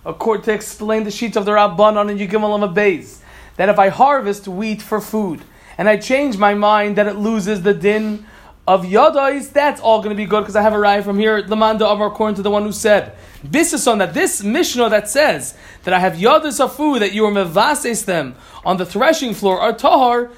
According 0.05 0.43
to 0.45 0.53
explain 0.53 1.03
the 1.03 1.11
sheets 1.11 1.37
of 1.37 1.45
the 1.45 1.51
Rabbanon 1.51 2.09
and 2.09 2.19
Yigimalam 2.19 2.73
Beis, 2.73 3.19
that 3.57 3.69
if 3.69 3.79
I 3.79 3.89
harvest 3.89 4.47
wheat 4.47 4.81
for 4.81 5.01
food 5.01 5.41
and 5.77 5.87
I 5.89 5.97
change 5.97 6.37
my 6.37 6.53
mind 6.53 6.95
that 6.95 7.07
it 7.07 7.15
loses 7.15 7.61
the 7.61 7.73
din 7.73 8.25
of 8.67 8.83
yadais, 8.83 9.51
that's 9.51 9.79
all 9.79 9.99
going 9.99 10.09
to 10.09 10.15
be 10.15 10.25
good 10.25 10.41
because 10.41 10.55
I 10.55 10.61
have 10.61 10.73
a 10.73 11.01
from 11.03 11.17
here, 11.17 11.41
Lamanda 11.43 11.91
Amar, 11.91 12.07
according 12.07 12.35
to 12.35 12.41
the 12.41 12.51
one 12.51 12.63
who 12.63 12.73
said, 12.73 13.15
on 13.87 13.97
that 13.99 14.13
this 14.13 14.43
Mishnah 14.43 14.89
that 14.89 15.09
says 15.09 15.55
that 15.83 15.93
I 15.93 15.99
have 15.99 16.13
yadais 16.13 16.59
of 16.59 16.75
food, 16.75 17.01
that 17.01 17.13
you 17.13 17.25
are 17.25 17.31
mevases 17.31 18.05
them 18.05 18.35
on 18.65 18.77
the 18.77 18.85
threshing 18.85 19.33
floor, 19.33 19.59
are 19.59 19.73
tahar, 19.73 20.31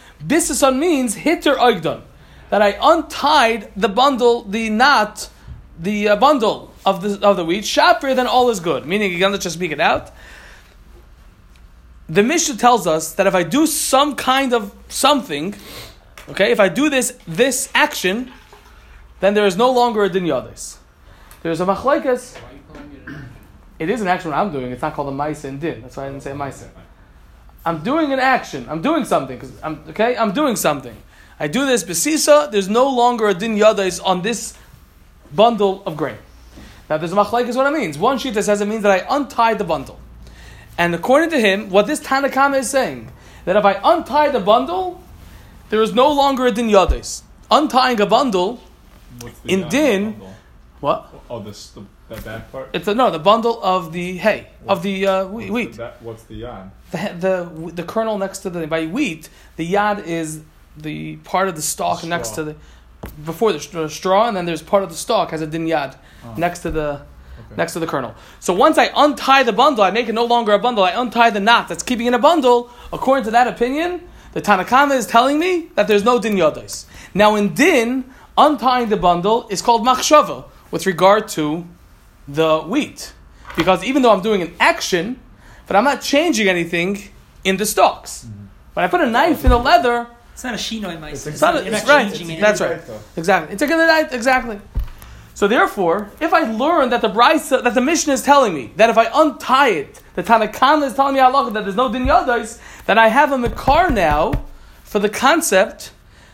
on 0.63 0.79
means 0.79 1.15
hitter 1.15 1.55
oigdon 1.55 2.01
that 2.50 2.62
I 2.62 2.77
untied 2.81 3.71
the 3.75 3.89
bundle, 3.89 4.43
the 4.43 4.69
knot, 4.69 5.29
the 5.81 6.09
uh, 6.09 6.15
bundle 6.15 6.74
of 6.86 7.01
the 7.01 7.25
of 7.25 7.38
the 7.38 7.45
wheat, 7.45 7.63
shapir, 7.63 8.15
then 8.15 8.27
all 8.27 8.50
is 8.50 8.59
good. 8.59 8.86
Meaning, 8.86 9.15
again, 9.15 9.31
let's 9.31 9.43
just 9.43 9.55
speak 9.55 9.71
it 9.71 9.79
out. 9.79 10.12
The 12.07 12.24
Mishnah 12.24 12.57
tells 12.57 12.88
us 12.88 13.13
that 13.13 13.27
if 13.27 13.36
I 13.36 13.43
do 13.43 13.67
some 13.67 14.15
kind 14.15 14.53
of 14.53 14.74
something, 14.89 15.55
okay, 16.29 16.51
if 16.51 16.59
I 16.59 16.69
do 16.69 16.89
this 16.89 17.17
this 17.27 17.69
action, 17.74 18.31
then 19.19 19.33
there 19.33 19.45
is 19.45 19.55
no 19.55 19.71
longer 19.71 20.03
a 20.03 20.09
din 20.09 20.25
yadis. 20.25 20.77
There's 21.41 21.62
a 21.62 21.65
calling 21.65 22.03
it 23.79 23.89
is 23.89 24.01
an 24.01 24.07
action 24.07 24.33
I'm 24.33 24.51
doing. 24.51 24.71
It's 24.71 24.81
not 24.81 24.93
called 24.93 25.07
a 25.07 25.15
maisa 25.15 25.45
and 25.45 25.62
din. 25.62 25.81
That's 25.81 25.95
why 25.95 26.07
I 26.07 26.09
didn't 26.09 26.24
say 26.24 26.31
maisa. 26.31 26.67
I'm 27.65 27.81
doing 27.81 28.12
an 28.12 28.19
action. 28.19 28.67
I'm 28.69 28.81
doing 28.81 29.05
something. 29.05 29.39
'cause 29.39 29.51
I'm, 29.63 29.83
okay, 29.89 30.17
I'm 30.17 30.33
doing 30.33 30.57
something. 30.57 30.95
I 31.39 31.48
do 31.48 31.65
this 31.65 31.86
besisa. 31.86 32.51
There's 32.51 32.67
no 32.67 32.89
longer 32.89 33.29
a 33.29 33.33
din 33.33 33.55
yadais 33.55 34.01
on 34.03 34.21
this 34.21 34.53
bundle 35.33 35.83
of 35.86 35.95
grain. 35.98 36.17
Now, 36.89 36.98
there's 36.98 37.13
a 37.13 37.15
machlekes 37.15 37.55
what 37.55 37.71
it 37.71 37.77
means. 37.77 37.98
One 37.98 38.17
sheet 38.17 38.33
that 38.33 38.43
says 38.43 38.62
it 38.62 38.67
means 38.67 38.83
that 38.83 38.91
I 38.91 39.15
untied 39.15 39.57
the 39.59 39.63
bundle, 39.63 40.00
and 40.77 40.95
according 40.95 41.29
to 41.31 41.39
him, 41.39 41.69
what 41.69 41.86
this 41.88 42.00
Tanakama 42.00 42.59
is 42.59 42.69
saying 42.69 43.12
that 43.45 43.55
if 43.55 43.63
I 43.65 43.79
untie 43.83 44.29
the 44.29 44.39
bundle, 44.39 45.01
there 45.69 45.81
is 45.81 45.93
no 45.93 46.12
longer 46.12 46.48
a 46.48 46.51
din 46.51 46.67
yadais. 46.69 47.21
Untying 47.51 48.00
a 48.00 48.05
bundle, 48.05 48.59
the 49.19 49.31
In 49.48 49.67
din- 49.69 50.12
bundle? 50.12 50.33
what? 50.79 51.13
Oh, 51.29 51.39
this 51.39 51.69
the 51.69 51.83
that 52.09 52.25
back 52.25 52.51
part. 52.51 52.69
It's 52.74 52.88
a, 52.88 52.95
no, 52.95 53.12
the 53.12 53.19
bundle 53.19 53.62
of 53.63 53.91
the 53.93 54.17
hay 54.17 54.48
of 54.67 54.81
the 54.81 55.05
uh, 55.05 55.25
wheat. 55.27 55.51
What's. 55.51 55.77
The, 55.77 55.83
that, 55.83 56.01
what's 56.01 56.24
the 56.24 56.36
yam? 56.36 56.71
the, 56.91 56.98
the 57.67 57.71
the 57.75 57.83
kernel 57.83 58.17
next 58.17 58.39
to 58.39 58.50
the 58.50 58.65
by 58.65 58.88
wheat, 58.88 59.29
the 59.57 59.71
yad 59.74 60.03
is 60.05 60.41
the 60.75 61.17
part 61.17 61.48
of 61.50 61.55
the 61.55 61.62
stalk 61.62 62.00
Straw. 62.00 62.09
next 62.09 62.29
to 62.31 62.43
the 62.43 62.55
before 63.25 63.53
the 63.53 63.89
straw, 63.89 64.27
and 64.27 64.36
then 64.36 64.46
there's 64.46 64.62
part 64.62 64.84
of 64.84 64.89
the 64.89 64.96
stalk 64.96 65.32
has 65.32 65.41
a 65.41 65.48
din 65.48 65.65
yad 65.65 65.96
Oh. 66.24 66.32
Ah. 66.32 66.34
next 66.38 66.60
to 66.60 66.72
the 66.72 67.01
Okay. 67.39 67.56
next 67.56 67.74
to 67.74 67.79
the 67.79 67.88
kernel. 67.88 68.13
So 68.41 68.53
once 68.53 68.77
I 68.77 68.91
untie 68.96 69.44
the 69.44 69.53
bundle, 69.53 69.84
I 69.84 69.91
make 69.91 70.10
it 70.10 70.13
no 70.13 70.25
longer 70.25 70.51
a 70.51 70.60
bundle. 70.60 70.84
I 70.84 70.91
untie 70.91 71.29
the 71.29 71.39
knot 71.39 71.70
that's 71.70 71.84
keeping 71.84 72.06
in 72.08 72.13
a 72.13 72.20
bundle. 72.20 72.70
According 72.91 73.24
to 73.25 73.32
that 73.32 73.48
opinion, 73.48 74.01
the 74.34 74.41
Tanakama 74.41 74.96
is 74.98 75.08
telling 75.08 75.39
me 75.39 75.70
that 75.75 75.88
there's 75.88 76.03
no 76.03 76.20
din 76.20 76.36
yadais. 76.36 76.86
Now 77.13 77.36
in 77.36 77.53
din, 77.53 78.03
untying 78.38 78.89
the 78.89 78.98
bundle 78.98 79.48
is 79.50 79.62
called 79.62 79.84
machshava 79.86 80.44
with 80.70 80.86
regard 80.86 81.29
to 81.29 81.65
the 82.27 82.60
wheat, 82.60 83.13
because 83.56 83.84
even 83.84 84.01
though 84.01 84.12
I'm 84.12 84.22
doing 84.22 84.41
an 84.41 84.53
action, 84.60 85.20
but 85.65 85.75
I'm 85.77 85.86
not 85.86 86.01
changing 86.01 86.48
anything 86.50 87.10
in 87.44 87.56
the 87.58 87.65
stalks. 87.65 88.25
Mm-hmm. 88.25 88.46
When 88.74 88.84
I 88.86 88.88
put 88.89 89.01
a 89.01 89.08
knife 89.08 89.44
in 89.46 89.50
the 89.51 89.58
leather, 89.58 90.08
It's 90.39 90.46
not 90.46 90.53
a 90.53 90.58
shinoi 90.58 91.01
mice. 91.01 91.27
It's 91.27 91.27
It's, 91.27 91.41
not 91.41 91.58
a- 91.58 91.63
you're 91.65 91.74
it's 91.74 91.86
not 91.86 91.93
right. 91.93 92.08
changing 92.13 92.38
It's- 92.38 92.60
that's 92.60 92.62
right. 92.62 92.88
though. 92.88 92.98
Exactly. 93.17 93.53
It's 93.53 93.62
a 93.62 93.67
good 93.67 93.75
night. 93.86 94.13
Exactly. 94.13 94.62
So 95.34 95.50
therefore, 95.50 96.10
if 96.22 96.34
I 96.34 96.50
learn 96.50 96.91
that 96.91 97.01
the 97.01 97.10
Brisa, 97.10 97.62
that 97.62 97.74
the 97.74 97.81
Mishnah 97.81 98.13
is 98.13 98.24
telling 98.24 98.53
me 98.53 98.72
that 98.77 98.89
if 98.89 98.98
I 98.98 99.10
untie 99.13 99.67
it, 99.72 100.01
the 100.15 100.24
Tanakana 100.24 100.84
is 100.88 100.93
telling 100.93 101.15
me 101.15 101.19
halacha 101.19 101.51
that 101.51 101.65
there's 101.65 101.75
no 101.75 101.91
din 101.91 102.05
yadais, 102.05 102.58
then 102.86 102.98
I 102.98 103.10
have 103.10 103.34
a 103.34 103.38
makar 103.38 103.89
now 103.89 104.31
for 104.86 105.00
the 105.00 105.10
concept 105.10 105.91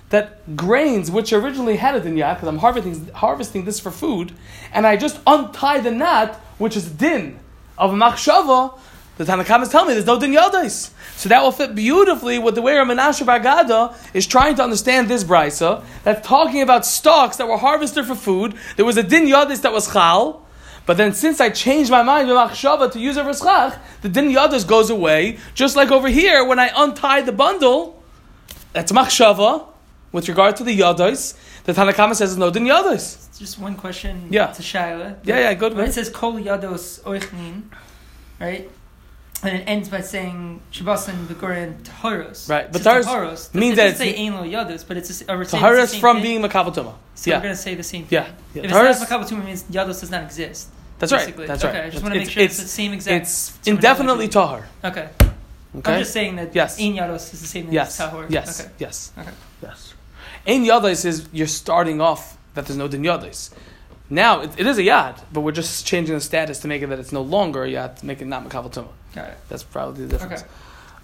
that 0.09 0.55
grains, 0.55 1.09
which 1.09 1.33
originally 1.33 1.77
had 1.77 1.95
a 1.95 1.99
din 1.99 2.13
yad, 2.15 2.35
because 2.35 2.47
I'm 2.47 2.59
harvesting, 2.59 3.09
harvesting 3.15 3.65
this 3.65 3.79
for 3.79 3.89
food, 3.89 4.33
and 4.71 4.85
I 4.85 4.97
just 4.97 5.19
untie 5.25 5.79
the 5.79 5.89
knot, 5.89 6.35
which 6.59 6.77
is 6.77 6.85
din 6.91 7.39
of 7.75 7.91
a 7.91 7.95
machshava, 7.95 8.77
the 9.17 9.23
Tanakhama 9.23 9.63
is 9.63 9.69
telling 9.69 9.87
me 9.89 9.93
there's 9.93 10.05
no 10.05 10.19
din 10.19 10.33
yadais. 10.33 10.91
So 11.15 11.29
that 11.29 11.41
will 11.41 11.51
fit 11.53 11.73
beautifully 11.73 12.37
with 12.37 12.55
the 12.55 12.61
way 12.61 12.75
Rav 12.75 12.85
Menashe 12.87 13.25
Bargada 13.25 13.95
is 14.13 14.27
trying 14.27 14.55
to 14.55 14.63
understand 14.63 15.07
this 15.07 15.23
brisa 15.23 15.83
that's 16.03 16.27
talking 16.27 16.61
about 16.61 16.85
stalks 16.85 17.37
that 17.37 17.47
were 17.47 17.57
harvested 17.57 18.05
for 18.05 18.15
food. 18.15 18.55
There 18.75 18.85
was 18.85 18.97
a 18.97 19.03
din 19.03 19.25
yadis 19.27 19.61
that 19.61 19.71
was 19.71 19.91
chal, 19.91 20.45
but 20.85 20.97
then 20.97 21.13
since 21.13 21.39
I 21.39 21.49
changed 21.49 21.89
my 21.89 22.03
mind 22.03 22.27
to 22.27 22.99
use 22.99 23.15
it 23.17 23.23
for 23.23 23.33
schach, 23.33 23.79
the 24.01 24.09
din 24.09 24.29
yadis 24.29 24.67
goes 24.67 24.89
away. 24.89 25.39
Just 25.53 25.75
like 25.77 25.91
over 25.91 26.09
here, 26.09 26.43
when 26.43 26.59
I 26.59 26.69
untie 26.75 27.21
the 27.21 27.31
bundle, 27.31 28.03
that's 28.73 28.91
machshava 28.91 29.65
with 30.11 30.27
regard 30.27 30.57
to 30.57 30.63
the 30.65 30.77
yadis. 30.77 31.35
The 31.63 31.71
Tanakhama 31.73 32.15
says 32.15 32.31
there's 32.31 32.37
no 32.37 32.51
din 32.51 32.65
yadis. 32.65 33.37
Just 33.39 33.59
one 33.59 33.75
question 33.75 34.27
Yeah. 34.29 34.47
to 34.47 34.61
Shaila. 34.61 35.17
Yeah, 35.23 35.39
yeah, 35.39 35.53
good. 35.53 35.73
When 35.73 35.87
it 35.87 35.93
says 35.93 36.09
kol 36.09 36.33
yados 36.33 37.01
oichnin, 37.03 37.63
right? 38.39 38.69
And 39.47 39.57
it 39.57 39.63
ends 39.67 39.89
by 39.89 40.01
saying 40.01 40.61
Shabbasan 40.71 41.25
Begorin 41.27 41.81
Taharos. 41.83 42.49
Right, 42.49 42.71
but 42.71 42.81
Taharos 42.81 43.03
Taharos 43.03 43.53
means 43.53 43.75
that 43.77 43.83
doesn't 43.91 43.97
say 43.97 44.09
it's- 44.09 44.19
Ein 44.19 44.33
Lo 44.35 44.43
Yados, 44.43 44.87
but 44.87 44.97
it's 44.97 45.21
a, 45.21 45.31
or 45.31 45.35
uh, 45.35 45.37
we're 45.37 45.43
saying 45.45 45.45
it's 45.45 45.51
the 45.51 45.57
Taharas 45.57 45.87
same 45.87 45.99
from 46.01 46.15
thing. 46.17 46.23
being 46.23 46.41
makavatuma. 46.41 46.93
So 47.15 47.29
yeah. 47.29 47.37
we're 47.37 47.43
going 47.43 47.55
to 47.55 47.61
say 47.61 47.75
the 47.75 47.83
same 47.83 48.07
Yeah, 48.09 48.23
thing. 48.23 48.33
yeah. 48.55 48.63
If 48.63 48.71
Taharas- 48.71 49.01
it's 49.01 49.09
not 49.09 49.21
Makabatuma, 49.21 49.39
it 49.41 49.45
means 49.45 49.63
Yados 49.63 49.99
does 50.01 50.11
not 50.11 50.23
exist. 50.23 50.69
That's 50.99 51.11
right. 51.11 51.19
basically. 51.19 51.47
That's 51.47 51.63
okay, 51.63 51.77
right. 51.79 51.85
I 51.87 51.89
just 51.89 52.03
want 52.03 52.13
to 52.13 52.19
make 52.19 52.29
sure 52.29 52.43
it's, 52.43 52.55
it's- 52.55 52.63
the 52.63 52.69
same 52.69 52.93
exact. 52.93 53.21
It's 53.23 53.59
indefinitely 53.67 54.27
tahar. 54.29 54.67
Okay. 54.83 55.09
Okay. 55.77 55.93
I'm 55.93 55.99
just 55.99 56.13
saying 56.13 56.37
that 56.37 56.55
Yes. 56.55 56.79
Ein 56.79 56.93
Yados 56.95 57.33
is 57.33 57.41
the 57.41 57.47
same 57.47 57.65
thing 57.65 57.73
yes. 57.73 57.99
as 57.99 58.09
Tahor. 58.09 58.29
Yes. 58.29 58.61
Okay. 58.61 58.71
Yes. 58.79 59.11
Okay. 59.17 59.31
Yes. 59.61 59.93
Ein 60.47 60.63
yadais 60.63 61.03
is 61.05 61.27
you're 61.33 61.47
starting 61.47 61.99
off 61.99 62.37
that 62.53 62.65
there's 62.67 62.77
no 62.77 62.87
din 62.87 63.01
yadais. 63.03 63.49
Now 64.09 64.41
it, 64.41 64.51
it 64.57 64.67
is 64.67 64.77
a 64.77 64.83
yad, 64.83 65.19
but 65.33 65.41
we're 65.41 65.51
just 65.51 65.85
changing 65.85 66.15
the 66.15 66.21
status 66.21 66.59
to 66.59 66.67
make 66.67 66.81
it 66.81 66.87
that 66.87 66.99
it's 66.99 67.11
no 67.11 67.21
longer 67.21 67.63
a 67.63 67.69
yad, 67.69 67.99
to 67.99 68.05
make 68.05 68.21
it 68.21 68.25
not 68.25 68.47
makabel 68.47 68.71
tumah. 68.71 68.89
Got 69.13 69.29
it. 69.29 69.37
That's 69.49 69.63
probably 69.63 70.05
the 70.05 70.17
difference. 70.17 70.41
Okay. 70.41 70.49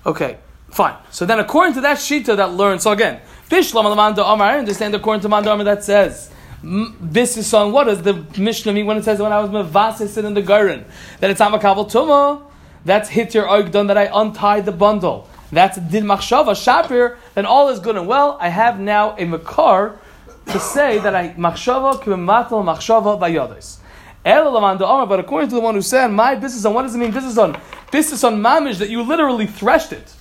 Okay, 0.04 0.38
fine. 0.70 0.96
So 1.12 1.26
then, 1.26 1.40
according 1.40 1.76
to 1.76 1.82
that 1.82 1.98
shita 1.98 2.36
that 2.38 2.54
learns, 2.54 2.84
so 2.84 2.92
again, 2.92 3.22
Bishlam 3.50 3.86
Alamanda 3.86 4.24
Amar, 4.26 4.48
I 4.48 4.58
understand 4.58 4.96
according 4.96 5.22
to 5.22 5.30
Manda 5.30 5.52
Amar 5.52 5.64
that 5.66 5.84
says, 5.84 6.32
this 6.64 7.38
is 7.38 7.54
on 7.54 7.72
what 7.72 7.86
does 7.86 8.04
the 8.04 8.14
Mishnah 8.38 8.74
mean 8.74 8.86
when 8.86 8.98
it 8.98 9.04
says 9.04 9.20
when 9.20 9.32
I 9.32 9.40
was 9.42 9.50
mevasis 9.50 10.24
in 10.24 10.34
the 10.34 10.42
garden 10.42 10.86
that 11.20 11.30
it's 11.30 11.42
amakabel 11.42 11.90
tuma? 11.90 12.44
That's 12.86 13.10
hit 13.10 13.34
your 13.34 13.46
oigdon 13.46 13.88
that 13.88 13.98
I 13.98 14.10
untied 14.12 14.66
the 14.66 14.72
bundle. 14.72 15.28
That's 15.52 15.78
din 15.78 16.06
machshava 16.06 16.52
shapir. 16.52 17.18
Then 17.36 17.46
all 17.46 17.70
is 17.70 17.80
good 17.80 17.96
and 17.96 18.08
well. 18.08 18.38
I 18.40 18.50
have 18.50 18.80
now 18.80 19.16
a 19.18 19.26
makar 19.26 20.00
to 20.48 20.60
say 20.60 21.00
that 21.00 21.16
I 21.16 21.30
machshava 21.30 22.02
kimatal 22.02 22.64
machshava 22.64 23.20
bayadis. 23.20 23.78
But 24.24 25.20
according 25.20 25.50
to 25.50 25.56
the 25.56 25.62
one 25.62 25.74
who 25.74 25.82
said, 25.82 26.08
my 26.10 26.36
business 26.36 26.64
on 26.66 26.74
what 26.74 26.84
does 26.84 26.94
it 26.94 27.00
mean 27.00 27.12
business 27.12 27.38
on? 27.38 27.60
Business 27.92 28.24
on 28.24 28.42
mamish 28.42 28.78
that 28.78 28.90
you 28.90 29.02
literally 29.02 29.48
threshed 29.48 29.94
it. 29.94 30.14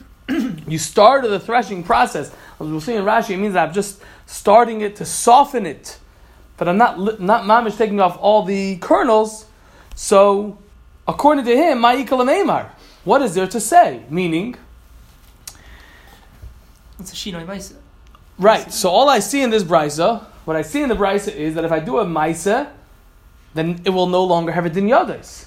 you 0.67 0.79
started 0.79 1.29
the 1.29 1.41
threshing 1.41 1.83
process. 1.83 2.29
As 2.29 2.67
we'll 2.67 2.81
see 2.81 2.95
in 2.95 3.05
Rashi, 3.05 3.31
it 3.31 3.37
means 3.37 3.57
I'm 3.57 3.73
just 3.73 4.01
starting 4.27 4.81
it 4.81 4.97
to 4.97 5.05
soften 5.05 5.67
it, 5.67 5.99
but 6.57 6.69
I'm 6.69 6.79
not 6.79 7.21
not 7.21 7.45
mamish 7.45 7.77
taking 7.77 8.01
off 8.01 8.17
all 8.21 8.43
the 8.45 8.77
kernels. 8.79 9.47
So, 9.95 10.59
according 11.07 11.45
to 11.47 11.57
him, 11.57 11.81
ma'ikal 11.81 12.25
amemar. 12.25 12.71
What 13.05 13.23
is 13.23 13.35
there 13.35 13.47
to 13.49 13.61
say? 13.61 14.03
Meaning, 14.09 14.57
It's 16.99 17.13
a 17.13 17.17
Shinoi. 17.17 17.75
Right. 18.41 18.73
So 18.73 18.91
all 18.91 19.09
I 19.09 19.21
see 19.21 19.43
in 19.43 19.51
this 19.51 19.63
brisa, 19.63 20.25
what 20.45 20.57
I 20.57 20.63
see 20.63 20.83
in 20.83 20.89
the 20.89 20.97
brisa 20.97 21.33
is 21.33 21.55
that 21.55 21.65
if 21.65 21.73
I 21.73 21.79
do 21.79 21.99
a 21.99 22.05
maisa, 22.05 22.71
then 23.55 23.81
it 23.85 23.91
will 23.91 24.07
no 24.07 24.25
longer 24.25 24.53
have 24.53 24.67
a 24.67 24.71
din 24.71 24.87
yadais. 24.87 25.47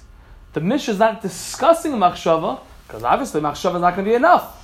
The 0.53 0.61
Mishnah 0.61 0.93
is 0.93 0.99
not 0.99 1.21
discussing 1.21 1.93
machshava 1.93 2.59
because 2.87 3.03
obviously 3.03 3.41
machshava 3.41 3.75
is 3.75 3.81
not 3.81 3.95
going 3.95 4.05
to 4.05 4.11
be 4.11 4.15
enough. 4.15 4.59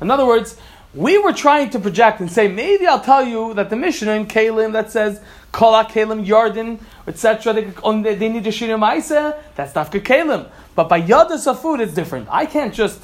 In 0.00 0.10
other 0.10 0.26
words, 0.26 0.56
we 0.94 1.18
were 1.18 1.32
trying 1.32 1.70
to 1.70 1.78
project 1.78 2.20
and 2.20 2.30
say 2.30 2.48
maybe 2.48 2.86
I'll 2.86 3.00
tell 3.00 3.24
you 3.26 3.52
that 3.54 3.68
the 3.68 3.76
Mishnah 3.76 4.12
in 4.12 4.26
Kalim 4.26 4.72
that 4.72 4.90
says 4.90 5.20
Kala 5.52 5.84
Kalim 5.84 6.24
Yarden 6.24 6.80
etc. 7.06 7.52
They, 7.52 8.14
they 8.14 8.28
need 8.28 8.44
to 8.44 8.50
shina 8.50 8.78
ma'isa. 8.78 9.38
That's 9.54 9.72
dafka 9.72 10.00
Kalim. 10.00 10.48
But 10.74 10.88
by 10.88 11.02
yadas 11.02 11.46
of 11.46 11.60
food, 11.60 11.80
it's 11.80 11.94
different. 11.94 12.28
I 12.30 12.46
can't 12.46 12.72
just 12.72 13.02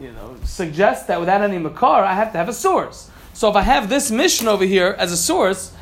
you 0.00 0.12
know 0.12 0.36
suggest 0.44 1.06
that 1.08 1.20
without 1.20 1.42
any 1.42 1.58
makar, 1.58 2.04
I 2.04 2.14
have 2.14 2.32
to 2.32 2.38
have 2.38 2.48
a 2.48 2.52
source. 2.52 3.10
So 3.34 3.50
if 3.50 3.56
I 3.56 3.62
have 3.62 3.88
this 3.88 4.10
mission 4.10 4.48
over 4.48 4.64
here 4.64 4.94
as 4.98 5.12
a 5.12 5.16
source, 5.16 5.74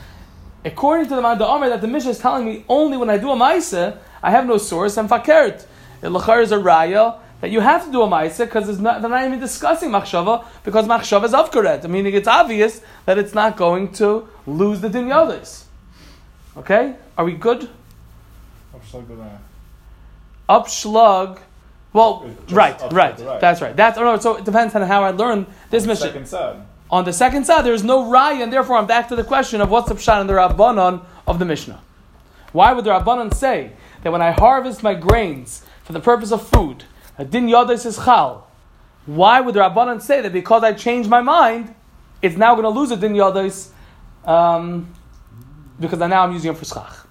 according 0.64 1.08
to 1.08 1.14
the 1.14 1.20
Manda 1.20 1.46
Omer, 1.46 1.68
that 1.68 1.82
the 1.82 1.86
mission 1.86 2.10
is 2.10 2.18
telling 2.18 2.46
me 2.46 2.64
only 2.68 2.96
when 2.96 3.10
I 3.10 3.18
do 3.18 3.30
a 3.30 3.36
Maisa, 3.36 3.98
I 4.22 4.30
have 4.30 4.46
no 4.46 4.56
source, 4.58 4.96
I'm 4.96 5.08
fakert. 5.08 5.66
Is 6.02 6.08
a 6.08 6.56
raya 6.56 7.18
that 7.40 7.50
you 7.50 7.60
have 7.60 7.84
to 7.84 7.92
do 7.92 8.02
a 8.02 8.08
Maisa 8.08 8.44
because 8.46 8.66
they're 8.66 9.00
not 9.00 9.24
even 9.24 9.38
discussing 9.38 9.90
Machshava 9.90 10.44
because 10.64 10.86
Machshava 10.86 11.26
is 11.26 11.32
Avkaret. 11.32 11.88
Meaning 11.88 12.14
it's 12.14 12.26
obvious 12.26 12.80
that 13.04 13.18
it's 13.18 13.34
not 13.34 13.56
going 13.56 13.92
to 13.92 14.28
lose 14.46 14.80
the 14.80 14.88
Din 14.88 15.06
Yodas. 15.06 15.64
Okay? 16.56 16.96
Are 17.16 17.24
we 17.24 17.34
good? 17.34 17.68
Upschlag. 20.48 21.38
Well, 21.92 22.28
right, 22.50 22.80
right, 22.90 23.18
right. 23.20 23.40
That's 23.40 23.60
right. 23.60 23.76
That's 23.76 23.98
oh 23.98 24.02
no. 24.04 24.18
So 24.18 24.36
it 24.36 24.44
depends 24.44 24.74
on 24.74 24.82
how 24.82 25.04
I 25.04 25.10
learn 25.10 25.46
this 25.70 25.86
mission. 25.86 26.08
Second 26.08 26.26
side. 26.26 26.56
On 26.92 27.06
the 27.06 27.12
second 27.12 27.46
side, 27.46 27.64
there 27.64 27.72
is 27.72 27.82
no 27.82 28.04
raya, 28.04 28.42
and 28.42 28.52
therefore 28.52 28.76
I'm 28.76 28.86
back 28.86 29.08
to 29.08 29.16
the 29.16 29.24
question 29.24 29.62
of 29.62 29.70
what's 29.70 29.88
the 29.88 29.94
pshat 29.94 30.20
in 30.20 30.26
the 30.26 30.34
Rabbanon 30.34 31.02
of 31.26 31.38
the 31.38 31.46
Mishnah. 31.46 31.80
Why 32.52 32.74
would 32.74 32.84
the 32.84 32.90
Rabbanon 32.90 33.32
say 33.32 33.72
that 34.02 34.12
when 34.12 34.20
I 34.20 34.30
harvest 34.30 34.82
my 34.82 34.92
grains 34.92 35.64
for 35.84 35.94
the 35.94 36.00
purpose 36.00 36.30
of 36.32 36.46
food, 36.46 36.84
a 37.16 37.24
din 37.24 37.48
yadis 37.48 37.86
is 37.86 37.96
chal? 37.96 38.46
Why 39.06 39.40
would 39.40 39.54
the 39.54 39.60
Rabbanon 39.60 40.02
say 40.02 40.20
that 40.20 40.34
because 40.34 40.62
I 40.62 40.74
changed 40.74 41.08
my 41.08 41.22
mind, 41.22 41.74
it's 42.20 42.36
now 42.36 42.54
going 42.54 42.64
to 42.64 42.78
lose 42.78 42.90
a 42.90 42.96
din 42.98 43.14
yadis 43.14 43.70
um, 44.26 44.92
because 45.80 45.98
now 45.98 46.24
I'm 46.24 46.32
using 46.34 46.52
it 46.52 46.58
for 46.58 46.66
schach? 46.66 47.06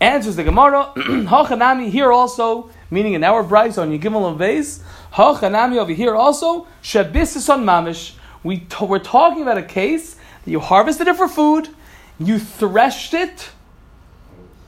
Answers 0.00 0.34
the 0.34 0.42
Gemara, 0.42 0.92
Hachanami 0.96 1.90
here 1.90 2.10
also, 2.10 2.70
meaning 2.90 3.12
in 3.12 3.22
our 3.22 3.44
Bryce 3.44 3.78
on 3.78 3.96
Yigimel 3.96 4.28
and 4.28 4.36
Vez, 4.36 4.82
Hachanami 5.12 5.76
over 5.78 5.92
here 5.92 6.16
also, 6.16 6.66
Shabbis 6.82 7.48
on 7.48 7.64
Mamish. 7.64 8.16
We 8.42 8.58
t- 8.58 8.84
we're 8.84 8.98
talking 8.98 9.42
about 9.42 9.58
a 9.58 9.62
case 9.62 10.14
that 10.44 10.50
you 10.50 10.60
harvested 10.60 11.08
it 11.08 11.16
for 11.16 11.28
food, 11.28 11.68
you 12.18 12.38
threshed 12.38 13.14
it 13.14 13.50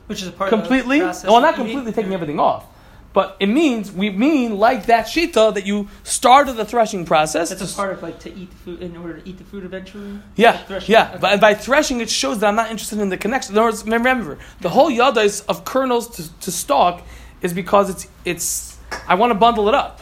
Which 0.06 0.22
is 0.22 0.28
a 0.28 0.32
part 0.32 0.50
completely. 0.50 1.00
of 1.00 1.20
the 1.22 1.30
Well, 1.30 1.40
not 1.40 1.54
completely 1.54 1.92
taking 1.92 2.12
everything 2.14 2.40
off, 2.40 2.64
but 3.12 3.36
it 3.40 3.46
means 3.46 3.90
we 3.92 4.10
mean 4.10 4.58
like 4.58 4.86
that 4.86 5.06
shita 5.06 5.54
that 5.54 5.64
you 5.66 5.88
started 6.02 6.54
the 6.54 6.64
threshing 6.64 7.04
process. 7.06 7.48
That's 7.50 7.72
a 7.72 7.76
part 7.76 7.92
of 7.92 8.02
like 8.02 8.18
to 8.20 8.34
eat 8.34 8.50
the 8.50 8.56
food 8.56 8.82
in 8.82 8.96
order 8.96 9.18
to 9.20 9.28
eat 9.28 9.38
the 9.38 9.44
food 9.44 9.64
eventually. 9.64 10.20
Yeah, 10.36 10.60
Like 10.68 10.88
yeah. 10.88 11.08
Okay. 11.10 11.18
But 11.20 11.40
by 11.40 11.54
threshing, 11.54 12.00
it 12.00 12.10
shows 12.10 12.38
that 12.40 12.48
I'm 12.48 12.56
not 12.56 12.70
interested 12.70 12.98
in 12.98 13.08
the 13.08 13.16
connection. 13.16 13.54
In 13.54 13.58
other 13.58 13.68
words, 13.68 13.84
remember, 13.84 14.38
the 14.60 14.68
whole 14.70 14.90
yadais 14.90 15.44
of 15.48 15.64
kernels 15.64 16.08
to, 16.16 16.40
to 16.40 16.50
stalk 16.50 17.02
is 17.42 17.52
because 17.54 17.88
it's 17.90 18.08
it's. 18.24 18.76
I 19.06 19.14
want 19.14 19.30
to 19.30 19.34
bundle 19.38 19.68
it 19.68 19.74
up. 19.74 20.00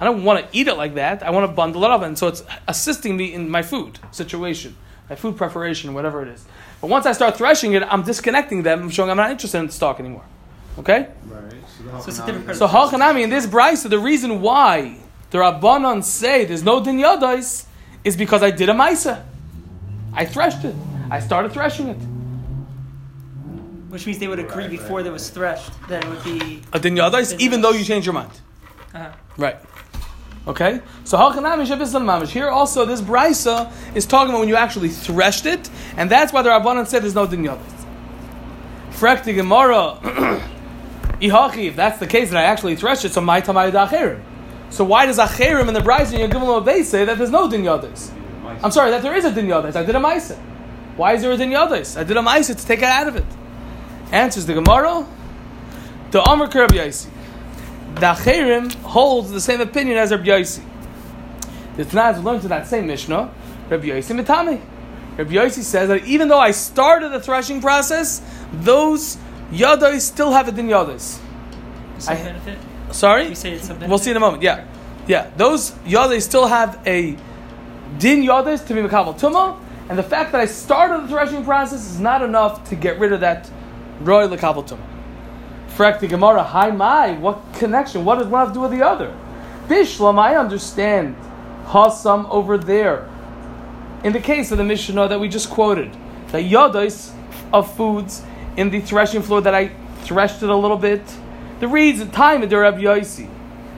I 0.00 0.04
don't 0.04 0.24
want 0.24 0.40
to 0.50 0.58
eat 0.58 0.66
it 0.66 0.74
like 0.74 0.94
that. 0.94 1.22
I 1.22 1.30
want 1.30 1.48
to 1.48 1.54
bundle 1.54 1.84
it 1.84 1.90
up, 1.90 2.02
and 2.02 2.16
so 2.16 2.28
it's 2.28 2.42
assisting 2.66 3.16
me 3.16 3.34
in 3.34 3.50
my 3.50 3.62
food 3.62 3.98
situation, 4.12 4.76
my 5.10 5.16
food 5.16 5.36
preparation, 5.36 5.92
whatever 5.92 6.22
it 6.22 6.28
is. 6.28 6.44
But 6.80 6.88
once 6.88 7.04
I 7.04 7.12
start 7.12 7.36
threshing 7.36 7.74
it, 7.74 7.82
I'm 7.82 8.02
disconnecting 8.02 8.62
them, 8.62 8.82
I'm 8.82 8.90
showing 8.90 9.10
I'm 9.10 9.18
not 9.18 9.30
interested 9.30 9.58
in 9.58 9.66
the 9.66 9.72
stalk 9.72 10.00
anymore. 10.00 10.24
Okay. 10.78 11.08
Right. 11.26 11.52
So 12.02 12.08
it's 12.08 12.18
a 12.18 12.26
different 12.26 12.46
part 12.46 12.56
So 12.56 12.66
Halchanami 12.66 13.22
in 13.22 13.30
this 13.30 13.46
brisa, 13.46 13.90
the 13.90 13.98
reason 13.98 14.40
why 14.40 14.96
the 15.30 15.38
Rabbanon 15.38 16.02
say 16.02 16.44
there's 16.44 16.62
no 16.62 16.82
din 16.82 16.98
yadais 16.98 17.66
is 18.04 18.16
because 18.16 18.42
I 18.42 18.50
did 18.50 18.68
a 18.68 18.72
maisa. 18.72 19.24
I 20.14 20.24
threshed 20.24 20.64
it. 20.64 20.74
I 21.10 21.20
started 21.20 21.52
threshing 21.52 21.88
it. 21.88 21.98
Which 23.90 24.06
means 24.06 24.18
they 24.18 24.28
would 24.28 24.38
agree 24.38 24.62
Right, 24.64 24.70
before 24.70 24.98
right, 24.98 25.02
there 25.02 25.12
was 25.12 25.28
threshed 25.30 25.72
that 25.88 26.04
it 26.04 26.08
would 26.08 26.24
be. 26.24 26.62
A 26.72 26.78
din 26.78 26.94
yadais, 26.94 27.38
even 27.40 27.60
though 27.60 27.72
you 27.72 27.84
change 27.84 28.06
your 28.06 28.14
mind. 28.14 28.30
Uh, 28.94 29.10
Right. 29.36 29.56
Okay? 30.46 30.80
So 31.04 31.18
Halchanami 31.18 31.66
Shabbos 31.66 31.92
Mamish. 31.94 32.28
Here 32.28 32.48
also, 32.48 32.84
this 32.84 33.00
brisa 33.00 33.70
is 33.94 34.06
talking 34.06 34.30
about 34.30 34.40
when 34.40 34.48
you 34.48 34.56
actually 34.56 34.88
threshed 34.88 35.46
it, 35.46 35.70
and 35.96 36.10
that's 36.10 36.32
why 36.32 36.42
the 36.42 36.50
Rabbanon 36.50 36.86
said 36.86 37.02
there's 37.02 37.14
no 37.14 37.26
din 37.26 37.44
yadais. 37.44 37.86
Frekti 38.92 39.34
Gemara. 39.34 39.98
Ihachi, 41.20 41.68
if 41.68 41.76
that's 41.76 41.98
the 41.98 42.06
case 42.06 42.30
that 42.30 42.38
I 42.38 42.44
actually 42.44 42.76
threshed 42.76 43.04
it, 43.04 43.12
so 43.12 43.20
my 43.20 43.42
tamay 43.42 43.70
acherim. 43.70 44.22
So 44.70 44.84
why 44.84 45.04
does 45.04 45.18
acherim 45.18 45.68
in 45.68 45.74
the 45.74 45.80
brisa 45.80 46.18
in 46.18 46.30
Yagimel 46.30 46.56
Obey 46.56 46.82
say 46.82 47.04
that 47.04 47.18
there's 47.18 47.30
no 47.30 47.50
din? 47.50 47.68
I'm 47.68 48.70
sorry, 48.70 48.90
that 48.90 49.02
there 49.02 49.14
is 49.14 49.24
a 49.24 49.32
din. 49.32 49.52
I 49.52 49.70
did 49.70 49.94
a 49.94 49.98
maisa. 49.98 50.38
Why 50.96 51.14
is 51.14 51.22
there 51.22 51.32
a 51.32 51.36
din? 51.36 51.54
I 51.54 51.66
did 52.04 52.16
a 52.16 52.20
maisa 52.20 52.58
to 52.58 52.66
take 52.66 52.78
it 52.78 52.84
out 52.84 53.08
of 53.08 53.16
it. 53.16 53.26
Answers 54.12 54.46
the 54.46 54.54
Gemara. 54.54 55.06
The 56.10 56.22
Amr 56.22 56.46
Kerab 56.46 56.70
Yaisi. 56.70 57.08
The 57.96 58.06
Acherim 58.12 58.72
holds 58.82 59.30
the 59.30 59.40
same 59.40 59.60
opinion 59.60 59.98
as 59.98 60.10
Rabbi 60.10 60.24
Yaisi. 60.24 60.62
The 61.76 61.84
Tanaz 61.84 62.22
learned 62.22 62.42
to 62.42 62.48
that 62.48 62.66
same 62.66 62.86
Mishnah, 62.86 63.32
Rabbi 63.68 63.86
Yaisi 63.86 64.18
Mitame. 64.18 64.60
Rabbi 65.16 65.32
Yaisi 65.32 65.62
says 65.62 65.88
that 65.88 66.04
even 66.06 66.28
though 66.28 66.38
I 66.38 66.50
started 66.52 67.10
the 67.10 67.20
threshing 67.20 67.60
process, 67.60 68.22
those 68.52 69.18
yadais 69.52 70.00
still 70.00 70.32
have 70.32 70.48
a 70.48 70.52
din 70.52 70.68
yadais. 70.68 71.18
some 71.98 72.16
I- 72.16 72.22
benefit. 72.22 72.58
Sorry? 72.92 73.28
We 73.28 73.34
say 73.34 73.52
it's 73.52 73.66
some 73.66 73.76
benefit. 73.76 73.88
We'll 73.90 73.98
see 73.98 74.10
in 74.10 74.16
a 74.16 74.20
moment. 74.20 74.42
Yeah, 74.42 74.64
yeah. 75.06 75.30
Those 75.36 75.72
yadais 75.84 76.22
still 76.22 76.46
have 76.46 76.80
a 76.86 77.16
din 77.98 78.22
yadais 78.22 78.66
to 78.66 78.74
be 78.74 78.80
makabel 78.80 79.18
tuma, 79.18 79.58
and 79.88 79.98
the 79.98 80.02
fact 80.02 80.32
that 80.32 80.40
I 80.40 80.46
started 80.46 81.04
the 81.04 81.08
threshing 81.08 81.44
process 81.44 81.86
is 81.90 82.00
not 82.00 82.22
enough 82.22 82.68
to 82.70 82.76
get 82.76 82.98
rid 82.98 83.12
of 83.12 83.20
that 83.20 83.50
roy 84.00 84.26
lekabel 84.26 84.66
tuma. 84.66 84.78
Frak 85.76 86.00
the 86.00 86.08
Gemara, 86.08 86.42
hi 86.42 86.70
my, 86.70 87.12
what 87.14 87.40
connection? 87.54 88.04
What 88.04 88.18
does 88.18 88.26
one 88.26 88.40
have 88.40 88.48
to 88.48 88.54
do 88.54 88.60
with 88.60 88.72
the 88.72 88.82
other? 88.82 89.16
Bishlam, 89.68 90.18
I 90.18 90.36
understand. 90.36 91.16
Hasam 91.66 92.28
over 92.28 92.58
there. 92.58 93.08
In 94.02 94.12
the 94.12 94.20
case 94.20 94.50
of 94.50 94.58
the 94.58 94.64
Mishnah 94.64 95.08
that 95.08 95.20
we 95.20 95.28
just 95.28 95.48
quoted, 95.50 95.92
the 96.32 96.38
yadais 96.38 97.14
of 97.52 97.74
foods 97.76 98.22
in 98.56 98.70
the 98.70 98.80
threshing 98.80 99.22
floor 99.22 99.40
that 99.42 99.54
I 99.54 99.70
threshed 100.02 100.42
it 100.42 100.50
a 100.50 100.56
little 100.56 100.76
bit. 100.76 101.02
The 101.60 101.68
reason, 101.68 102.10
time 102.10 102.42
of 102.42 102.50
Rabbi 102.50 102.80
Yosi. 102.80 103.30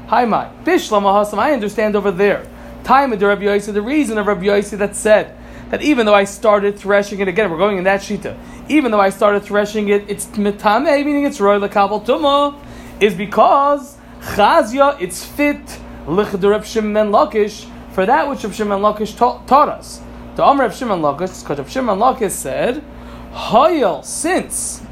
Hi, 0.06 0.24
my. 0.24 0.48
Bishlam 0.64 1.02
Hasam, 1.02 1.38
I 1.38 1.52
understand 1.52 1.94
over 1.94 2.10
there. 2.10 2.46
Time 2.84 3.12
of 3.12 3.20
Rabbi 3.20 3.42
Yosi, 3.42 3.72
the 3.74 3.82
reason 3.82 4.16
of 4.16 4.26
Rabbi 4.26 4.44
Yosi 4.44 4.78
that 4.78 4.96
said 4.96 5.36
that 5.72 5.80
even 5.80 6.04
though 6.04 6.14
I 6.14 6.24
started 6.24 6.78
threshing 6.78 7.20
it 7.20 7.28
again, 7.28 7.50
we're 7.50 7.56
going 7.56 7.78
in 7.78 7.84
that 7.84 8.02
shita. 8.02 8.36
Even 8.68 8.90
though 8.90 9.00
I 9.00 9.08
started 9.08 9.42
threshing 9.42 9.88
it, 9.88 10.04
it's 10.06 10.26
mitame, 10.26 11.02
meaning 11.02 11.24
it's 11.24 11.40
roy 11.40 11.58
lekabel 11.58 12.04
tuma, 12.04 12.62
is 13.00 13.14
because 13.14 13.96
chazia, 14.20 15.00
it's 15.00 15.24
fit 15.24 15.80
Lichd 16.04 16.46
Reb 16.46 16.66
Shimon 16.66 17.10
Lakish 17.10 17.66
for 17.94 18.04
that 18.04 18.28
which 18.28 18.44
Reb 18.44 18.52
Shimon 18.52 18.80
Lakish 18.80 19.16
taught, 19.16 19.48
taught 19.48 19.70
us. 19.70 20.02
The 20.36 20.44
Amr 20.44 20.64
Reb 20.64 20.74
Shimon 20.74 21.00
Lakish, 21.00 21.42
because 21.42 21.56
Reb 21.56 21.68
Shimon 21.70 21.98
Lakish 21.98 22.32
said, 22.32 22.84
Hayel, 23.32 24.04
since 24.04 24.82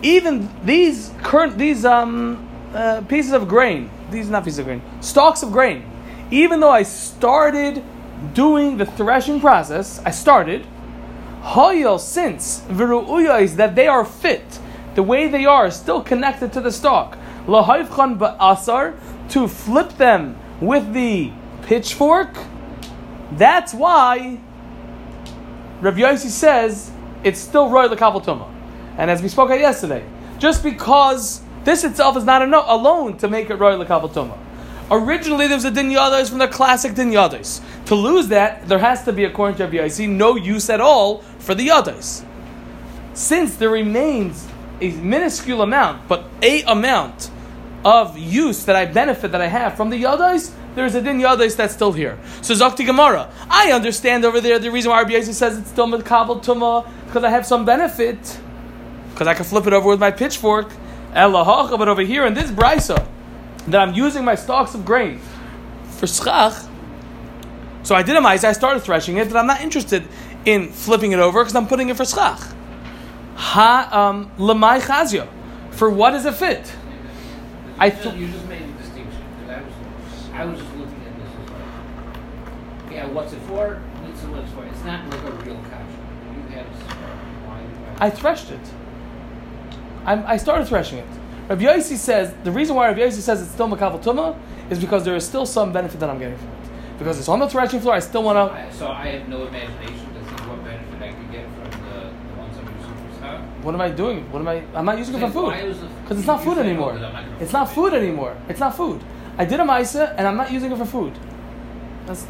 even 0.00 0.48
these 0.64 1.12
current 1.22 1.58
these 1.58 1.84
um 1.84 2.48
uh, 2.72 3.02
pieces 3.02 3.32
of 3.32 3.46
grain, 3.48 3.90
these 4.10 4.30
not 4.30 4.44
pieces 4.44 4.60
of 4.60 4.64
grain, 4.64 4.80
stalks 5.02 5.42
of 5.42 5.52
grain, 5.52 5.84
even 6.30 6.60
though 6.60 6.70
I 6.70 6.84
started 6.84 7.84
doing 8.34 8.76
the 8.76 8.86
threshing 8.86 9.40
process, 9.40 10.00
I 10.04 10.10
started. 10.10 10.66
Hayel, 11.42 11.98
since 11.98 12.60
viru'uya 12.68 13.42
is 13.42 13.56
that 13.56 13.74
they 13.74 13.86
are 13.86 14.04
fit, 14.04 14.58
the 14.94 15.02
way 15.02 15.28
they 15.28 15.46
are, 15.46 15.70
still 15.70 16.02
connected 16.02 16.52
to 16.52 16.60
the 16.60 16.70
stalk. 16.70 17.16
Lahayfchan 17.46 18.18
ba'asar 18.18 18.98
to 19.30 19.48
flip 19.48 19.90
them 19.96 20.36
with 20.60 20.92
the 20.92 21.32
pitchfork. 21.62 22.36
That's 23.32 23.72
why 23.72 24.38
Rav 25.80 25.94
Yossi 25.94 26.28
says 26.28 26.90
it's 27.24 27.38
still 27.38 27.70
roy 27.70 27.88
lekabel. 27.88 28.50
And 28.98 29.10
as 29.10 29.22
we 29.22 29.28
spoke 29.28 29.50
yesterday, 29.50 30.04
just 30.38 30.62
because 30.62 31.42
this 31.64 31.84
itself 31.84 32.16
is 32.16 32.24
not 32.24 32.42
enough 32.42 32.64
alone 32.68 33.16
to 33.18 33.28
make 33.28 33.50
it 33.50 33.54
roy 33.54 33.72
lekabel 33.74 34.12
tuma. 34.12 34.38
Originally, 34.90 35.46
there 35.46 35.56
was 35.56 35.64
a 35.64 35.70
din 35.70 35.94
from 36.26 36.38
the 36.38 36.48
classic 36.48 36.94
din. 36.94 37.12
To 37.12 37.94
lose 37.94 38.28
that, 38.28 38.66
there 38.68 38.78
has 38.78 39.04
to 39.04 39.12
be, 39.12 39.24
according 39.24 39.56
to 39.58 39.64
Rav 39.64 39.72
Yossi, 39.72 40.08
no 40.08 40.34
use 40.34 40.68
at 40.68 40.80
all 40.80 41.18
for 41.38 41.54
the 41.54 41.68
yadais. 41.68 42.24
Since 43.14 43.56
there 43.56 43.70
remains 43.70 44.48
a 44.80 44.90
minuscule 44.90 45.62
amount, 45.62 46.08
but 46.08 46.24
a 46.42 46.62
amount 46.62 47.30
of 47.84 48.18
use 48.18 48.64
that 48.64 48.74
I 48.74 48.86
benefit 48.86 49.30
that 49.32 49.40
I 49.40 49.46
have 49.46 49.76
from 49.76 49.90
the 49.90 50.02
yadais, 50.02 50.52
there's 50.74 50.94
a 50.96 51.02
din 51.02 51.20
that's 51.20 51.74
still 51.74 51.92
here. 51.92 52.18
So 52.42 52.54
Zakti 52.54 52.84
Gemara, 52.84 53.30
I 53.48 53.72
understand 53.72 54.24
over 54.24 54.40
there 54.40 54.58
the 54.58 54.70
reason 54.70 54.90
why 54.90 55.02
Rabbi 55.02 55.20
says 55.20 55.58
it's 55.58 55.70
still 55.70 56.02
Kabul 56.02 56.40
Tuma 56.40 56.88
because 57.06 57.22
I 57.22 57.30
have 57.30 57.46
some 57.46 57.64
benefit 57.64 58.40
because 59.12 59.26
I 59.28 59.34
can 59.34 59.44
flip 59.44 59.66
it 59.66 59.72
over 59.72 59.88
with 59.88 60.00
my 60.00 60.10
pitchfork. 60.10 60.70
Elahacha, 61.12 61.76
but 61.76 61.88
over 61.88 62.02
here 62.02 62.24
in 62.24 62.34
this 62.34 62.50
brisa 62.52 63.04
that 63.68 63.80
I'm 63.80 63.94
using 63.94 64.24
my 64.24 64.34
stalks 64.34 64.74
of 64.74 64.84
grain 64.84 65.20
for 65.84 66.06
schach. 66.06 66.54
So 67.82 67.94
I 67.94 68.02
did 68.02 68.16
a 68.16 68.20
mice, 68.20 68.44
I 68.44 68.52
started 68.52 68.80
threshing 68.80 69.16
it, 69.16 69.28
but 69.28 69.36
I'm 69.36 69.46
not 69.46 69.60
interested 69.60 70.06
in 70.44 70.68
flipping 70.68 71.12
it 71.12 71.18
over 71.18 71.42
because 71.42 71.54
I'm 71.54 71.66
putting 71.66 71.88
it 71.88 71.96
for 71.96 72.04
schach. 72.04 72.40
Ha 73.36 73.88
um 73.92 74.30
lemai 74.38 74.80
chazia. 74.80 75.28
For 75.70 75.88
what 75.88 76.10
does 76.10 76.26
it 76.26 76.34
fit? 76.34 76.72
I 77.78 77.86
I 77.86 77.90
th- 77.90 78.14
you 78.14 78.26
just 78.28 78.46
made 78.46 78.62
a 78.62 78.72
distinction 78.72 79.22
because 79.38 79.50
I 79.50 79.62
was 79.62 80.30
I 80.34 80.44
was 80.44 80.60
just 80.60 80.76
looking 80.76 81.02
at 81.06 81.16
this 81.16 81.30
as 81.42 81.50
like 81.50 82.92
yeah 82.92 83.06
what's 83.06 83.32
it 83.32 83.40
for? 83.48 83.80
It's 84.08 84.22
what 84.22 84.40
it's 84.40 84.52
for. 84.52 84.64
It's 84.66 84.84
not 84.84 85.08
like 85.08 85.22
a 85.24 85.32
real 85.44 85.56
kasha. 85.70 85.98
You 86.34 86.42
had 86.54 86.66
why 87.46 87.60
you 87.60 87.96
I 87.98 88.10
threshed 88.10 88.50
it. 88.50 88.60
I'm, 90.04 90.24
I 90.26 90.36
started 90.36 90.66
threshing 90.66 90.98
it. 90.98 91.06
Rabbi 91.50 91.64
Yossi 91.64 91.96
says 91.96 92.32
the 92.44 92.52
reason 92.52 92.76
why 92.76 92.86
Rabbi 92.86 93.00
Yossi 93.00 93.20
says 93.20 93.42
it's 93.42 93.50
still 93.50 93.66
makabel 93.66 94.00
tuma 94.00 94.38
is 94.70 94.78
because 94.78 95.04
there 95.04 95.16
is 95.16 95.26
still 95.26 95.44
some 95.44 95.72
benefit 95.72 95.98
that 95.98 96.08
I'm 96.08 96.20
getting 96.20 96.38
from 96.38 96.46
it. 96.46 96.96
Because 96.96 97.18
it's 97.18 97.28
on 97.28 97.40
the 97.40 97.48
threshing 97.48 97.80
floor, 97.80 97.94
I 97.94 97.98
still 97.98 98.22
want 98.22 98.36
to. 98.38 98.72
So 98.76 98.86
I 98.86 99.08
have 99.08 99.28
no 99.28 99.48
imagination 99.48 100.14
to 100.14 100.20
think 100.26 100.48
what 100.48 100.62
benefit 100.62 101.02
I 101.02 101.12
could 101.12 101.32
get 101.32 101.46
from 101.46 101.70
the, 101.86 101.96
the 102.28 102.38
ones 102.38 102.56
I'm 102.56 102.66
using 102.76 103.08
for 103.08 103.16
stock. 103.16 103.40
What 103.64 103.74
am 103.74 103.80
I 103.80 103.90
doing? 103.90 104.30
What 104.30 104.38
am 104.38 104.46
I? 104.46 104.62
I'm 104.76 104.84
not 104.84 104.96
using 104.98 105.16
it 105.16 105.18
for 105.18 105.30
food 105.32 105.82
because 106.02 106.18
it's 106.18 106.26
not 106.28 106.44
food 106.44 106.58
anymore. 106.58 106.94
It's 107.40 107.52
not 107.52 107.68
food 107.68 107.94
anymore. 107.94 108.36
It's 108.48 108.60
not 108.60 108.76
food. 108.76 109.02
I 109.36 109.44
did 109.44 109.58
a 109.58 109.64
ma'isa 109.64 110.14
and 110.16 110.28
I'm 110.28 110.36
not 110.36 110.52
using 110.52 110.70
it 110.70 110.78
for 110.78 110.86
food. 110.86 111.18
That's 112.06 112.28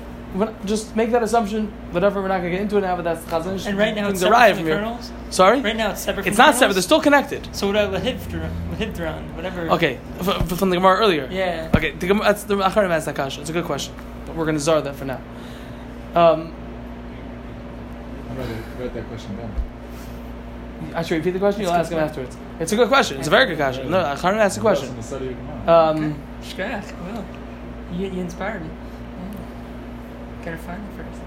just 0.65 0.95
make 0.97 1.11
that 1.11 1.23
assumption. 1.23 1.67
Whatever, 1.93 2.23
we're 2.23 2.29
not 2.29 2.39
going 2.39 2.51
to 2.53 2.59
get 2.59 2.61
into 2.63 2.77
it 2.79 2.83
now, 2.83 2.95
but 2.97 3.03
that's 3.03 3.25
the 3.25 3.31
chazon. 3.31 3.67
And 3.67 3.77
right 3.79 3.95
now 3.95 4.09
it's 4.09 4.21
derived 4.21 4.57
separate 4.57 4.57
from 4.57 4.57
from 4.57 4.65
the 4.65 4.71
here. 4.71 4.79
kernels. 4.81 5.35
Sorry, 5.35 5.61
Right 5.61 5.77
now 5.77 5.91
it's 5.91 6.01
separate. 6.01 6.27
it's 6.27 6.37
from 6.37 6.47
not 6.47 6.55
separate. 6.55 6.75
They're 6.75 6.83
still 6.83 7.01
connected. 7.01 7.49
So 7.55 7.67
what 7.67 7.77
about 7.77 8.01
lahivdran, 8.03 8.51
lahivdran, 8.77 9.35
whatever? 9.35 9.71
Okay, 9.71 9.99
f- 10.21 10.29
f- 10.29 10.59
from 10.59 10.71
the 10.71 10.77
Gemara 10.77 10.99
earlier. 10.99 11.29
Yeah. 11.31 11.71
Okay, 11.77 11.93
the 11.93 12.07
Gemara, 12.07 12.25
that's 12.27 12.45
the 12.45 12.57
Acharim 12.57 12.91
asked 12.91 13.07
that 13.07 13.17
kasha. 13.17 13.41
It's 13.41 13.51
a 13.51 13.53
good 13.53 13.65
question, 13.65 13.95
but 14.27 14.37
we're 14.37 14.45
going 14.45 14.57
to 14.57 14.61
zar 14.61 14.81
that 14.83 14.95
for 14.95 15.05
now. 15.05 15.21
Um, 16.15 16.53
I'd 18.31 18.37
rather 18.39 18.55
write 18.79 18.95
that 18.95 19.07
question 19.09 19.37
down. 19.37 19.55
I 20.95 21.03
should 21.03 21.17
repeat 21.19 21.33
the 21.33 21.39
question. 21.39 21.63
You'll 21.63 21.73
ask 21.73 21.91
good 21.91 21.99
him 21.99 22.05
afterwards. 22.05 22.37
It's 22.59 22.73
a 22.73 22.77
good 22.77 22.89
question. 22.89 23.19
It's 23.19 23.27
a 23.29 23.31
very 23.31 23.47
good 23.47 23.57
question. 23.59 23.91
No, 23.91 23.99
Acharim 23.99 24.37
asked 24.39 24.57
the 24.57 24.63
That's 24.63 24.81
question. 24.81 24.97
the 24.97 25.03
study 25.03 25.29
of 25.29 25.37
Gemara. 25.37 25.91
Um, 25.91 26.23
Shkach, 26.43 27.13
well, 27.13 27.25
you, 27.93 28.09
you 28.09 28.21
inspired 28.21 28.63
me. 28.63 28.71
Yeah. 30.41 30.45
Gotta 30.45 30.59
find 30.59 30.83
it 30.83 30.97
first. 30.97 31.21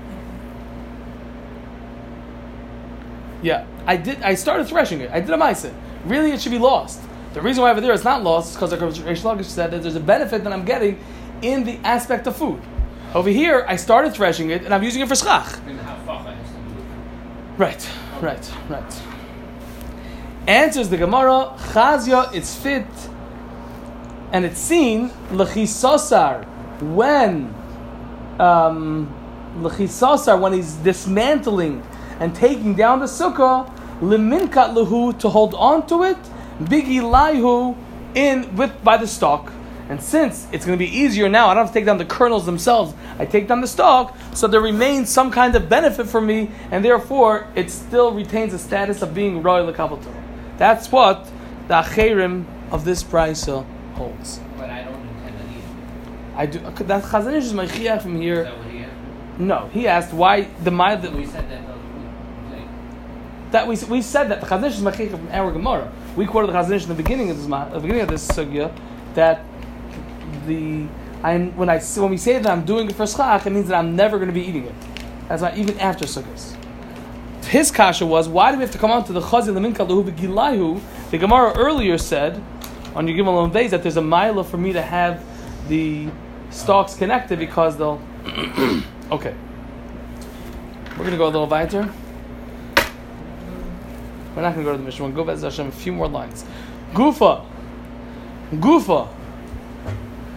Yeah, 3.41 3.65
I 3.85 3.97
did. 3.97 4.21
I 4.21 4.35
started 4.35 4.67
threshing 4.67 5.01
it. 5.01 5.11
I 5.11 5.19
did 5.19 5.29
a 5.29 5.37
ma'aseh. 5.37 5.73
Really, 6.05 6.31
it 6.31 6.41
should 6.41 6.51
be 6.51 6.57
lost. 6.57 7.01
The 7.33 7.41
reason 7.41 7.63
why 7.63 7.71
over 7.71 7.81
there 7.81 7.93
it's 7.93 8.03
not 8.03 8.23
lost 8.23 8.51
is 8.51 8.55
because, 8.55 8.71
like 8.71 8.79
Reish 8.79 9.21
Lakish 9.23 9.45
said, 9.45 9.71
that 9.71 9.81
there's 9.81 9.95
a 9.95 9.99
benefit 9.99 10.43
that 10.43 10.53
I'm 10.53 10.65
getting 10.65 10.99
in 11.41 11.63
the 11.63 11.77
aspect 11.83 12.27
of 12.27 12.37
food. 12.37 12.61
Over 13.13 13.29
here, 13.29 13.65
I 13.67 13.75
started 13.75 14.13
threshing 14.13 14.49
it 14.49 14.63
and 14.63 14.73
I'm 14.73 14.83
using 14.83 15.01
it 15.01 15.07
for 15.07 15.15
schach. 15.15 15.57
And 15.67 15.79
how 15.79 15.95
facha 16.05 16.33
has 16.35 16.47
to 16.47 16.55
do 16.55 16.69
with 16.69 16.79
it. 16.79 17.57
Right, 17.57 17.89
right, 18.21 18.51
right. 18.69 19.01
Answers 20.47 20.89
the 20.89 20.97
Gemara, 20.97 21.53
Chazia, 21.73 22.33
it's 22.33 22.55
fit, 22.55 22.87
and 24.31 24.45
it's 24.45 24.59
seen, 24.59 25.09
Lechisosar, 25.29 26.45
when, 26.81 27.53
um, 28.39 29.07
when 29.61 30.53
he's 30.53 30.73
dismantling 30.75 31.83
and 32.19 32.35
taking 32.35 32.75
down 32.75 32.99
the 32.99 33.05
sukkah, 33.05 33.69
Liminkat 33.99 34.73
Lahu, 34.73 35.17
to 35.19 35.29
hold 35.29 35.53
on 35.55 35.85
to 35.87 36.03
it, 36.03 36.17
Bigi 36.69 36.99
Laihu, 36.99 37.75
in, 38.15 38.55
with, 38.55 38.83
by 38.83 38.97
the 38.97 39.07
stalk. 39.07 39.51
And 39.89 40.01
since 40.01 40.47
it's 40.51 40.65
going 40.65 40.77
to 40.77 40.83
be 40.83 40.89
easier 40.89 41.27
now, 41.27 41.49
I 41.49 41.53
don't 41.53 41.65
have 41.65 41.73
to 41.73 41.79
take 41.79 41.85
down 41.85 41.97
the 41.97 42.05
kernels 42.05 42.45
themselves. 42.45 42.93
I 43.19 43.25
take 43.25 43.47
down 43.47 43.61
the 43.61 43.67
stalk, 43.67 44.15
so 44.33 44.47
there 44.47 44.61
remains 44.61 45.09
some 45.09 45.29
kind 45.29 45.55
of 45.55 45.67
benefit 45.67 46.07
for 46.07 46.21
me, 46.21 46.49
and 46.71 46.83
therefore 46.83 47.47
it 47.55 47.69
still 47.69 48.13
retains 48.13 48.53
the 48.53 48.59
status 48.59 49.01
of 49.01 49.13
being 49.13 49.43
royal 49.43 49.71
That's 50.57 50.91
what 50.91 51.29
the 51.67 51.75
acherim 51.75 52.45
of 52.71 52.85
this 52.85 53.03
brisa 53.03 53.65
holds. 53.93 54.39
But 54.57 54.69
I 54.69 54.83
don't 54.83 55.01
intend 55.01 55.37
to 55.37 55.43
eat 55.53 55.57
it. 55.57 55.63
I 56.35 56.45
do. 56.45 56.59
Uh, 56.59 56.71
that 56.71 57.03
Chazon 57.03 57.33
Ish 57.33 57.45
is 57.45 57.53
my 57.53 57.65
chiyah 57.67 58.01
from 58.01 58.15
Is 58.15 58.21
here. 58.21 58.43
that 58.43 58.57
what 58.57 58.67
he 58.67 58.79
asked? 58.79 59.39
No, 59.39 59.69
he 59.71 59.87
asked 59.87 60.13
why 60.13 60.41
the 60.63 60.71
my 60.71 60.95
the, 60.95 61.11
We 61.11 61.25
said 61.25 61.49
that 61.49 61.65
the 61.65 61.73
other 61.73 61.79
week. 62.55 62.67
that 63.51 63.67
we, 63.67 63.75
we 63.89 64.01
said 64.01 64.29
that 64.29 64.41
the 64.41 64.47
Chazon 64.47 64.67
Ish 64.67 64.75
is 64.75 64.81
my 64.81 64.91
chiyah 64.91 65.11
from 65.11 65.27
our 65.31 65.51
Gemara. 65.51 65.91
We 66.15 66.25
quoted 66.25 66.47
the 66.47 66.53
Chazon 66.53 66.71
Ish 66.73 66.83
in 66.83 66.89
the 66.89 66.95
beginning 66.95 67.29
of 67.29 67.37
this 67.37 67.45
the 67.45 67.79
beginning 67.79 68.01
of 68.01 68.09
this 68.09 68.27
sugya 68.27 68.75
that 69.15 69.43
the 70.47 70.87
I 71.23 71.37
when 71.37 71.69
I 71.69 71.79
when 71.79 72.09
we 72.11 72.17
say 72.17 72.39
that 72.39 72.51
I'm 72.51 72.65
doing 72.65 72.89
it 72.89 72.95
for 72.95 73.05
schach, 73.07 73.45
it 73.45 73.51
means 73.51 73.67
that 73.69 73.77
I'm 73.77 73.95
never 73.95 74.17
going 74.17 74.27
to 74.29 74.33
be 74.33 74.41
eating 74.45 74.65
it. 74.65 74.75
That's 75.29 75.41
why 75.41 75.53
even 75.55 75.79
after 75.79 76.05
sukkahs. 76.05 76.55
His 77.45 77.71
kasha 77.71 78.05
was 78.05 78.27
why 78.27 78.51
do 78.51 78.57
we 78.57 78.63
have 78.63 78.71
to 78.71 78.77
come 78.77 78.89
on 78.91 79.03
to 79.05 79.13
the 79.13 79.21
chazil 79.21 79.53
leminka 79.53 79.87
lehu 79.87 80.03
begilahu? 80.09 80.81
The 81.11 81.17
Gemara 81.17 81.53
earlier 81.55 81.97
said 81.97 82.41
on 82.95 83.07
your 83.07 83.17
Gimel 83.25 83.51
days 83.53 83.71
that 83.71 83.83
there's 83.83 83.97
a 83.97 84.01
mila 84.01 84.43
for 84.43 84.57
me 84.57 84.73
to 84.73 84.81
have 84.81 85.23
the 85.69 86.09
stalks 86.53 86.95
connected 86.95 87.39
because 87.39 87.77
they'll. 87.77 88.01
okay, 89.11 89.35
we're 90.97 91.03
gonna 91.03 91.17
go 91.17 91.25
a 91.25 91.33
little 91.33 91.47
weiter. 91.47 91.91
We're 94.35 94.41
not 94.41 94.53
gonna 94.53 94.63
go 94.63 94.71
to 94.71 94.77
the 94.77 94.83
mission. 94.83 95.05
We'll 95.05 95.13
go 95.13 95.23
back 95.23 95.37
to 95.39 95.45
Hashem 95.45 95.67
a 95.67 95.71
few 95.71 95.91
more 95.91 96.07
lines. 96.07 96.45
Gufa, 96.93 97.45
Gufa. 98.53 99.09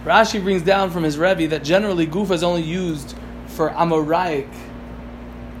Rashi 0.03 0.41
brings 0.41 0.61
down 0.61 0.89
from 0.89 1.03
his 1.03 1.17
Rebbe 1.17 1.47
that 1.47 1.63
generally 1.63 2.07
Gufa 2.07 2.31
is 2.31 2.43
only 2.43 2.61
used 2.61 3.15
for 3.47 3.69
Amoraic 3.71 4.47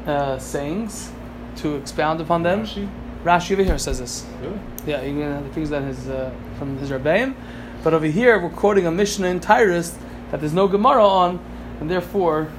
uh, 0.05 0.39
sayings 0.39 1.11
to 1.57 1.75
expound 1.75 2.21
upon 2.21 2.43
them. 2.43 2.63
Rashi? 2.63 2.89
Rashi 3.23 3.51
over 3.53 3.63
here 3.63 3.77
says 3.77 3.99
this. 3.99 4.25
Really? 4.41 4.59
Yeah, 4.85 5.01
he 5.01 5.11
brings 5.11 5.43
the 5.43 5.53
things 5.53 5.69
that 5.71 5.83
his 5.83 6.07
uh, 6.07 6.33
from 6.57 6.77
his 6.77 6.91
Rebbeim, 6.91 7.35
but 7.83 7.93
over 7.93 8.05
here 8.05 8.39
we're 8.39 8.49
quoting 8.49 8.87
a 8.87 8.91
Mishnah 8.91 9.27
in 9.27 9.39
Tyrus 9.39 9.97
that 10.31 10.39
there's 10.39 10.53
no 10.53 10.67
Gemara 10.67 11.05
on, 11.05 11.39
and 11.79 11.89
therefore 11.89 12.49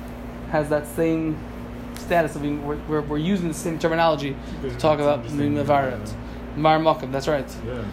has 0.51 0.69
that 0.71 0.87
same 0.87 1.39
status 1.97 2.37
of 2.37 2.43
being 2.43 2.67
we're, 2.67 3.03
we're, 3.03 3.19
using 3.19 3.49
the 3.49 3.55
same 3.55 3.79
terminology 3.79 4.37
to 4.63 4.71
talk 4.77 4.99
about. 4.99 5.25
Mavaret. 5.25 6.15
Mar 6.57 6.79
Makkah, 6.79 7.07
that's 7.07 7.29
right. 7.29 7.49
Yeah. 7.67 7.85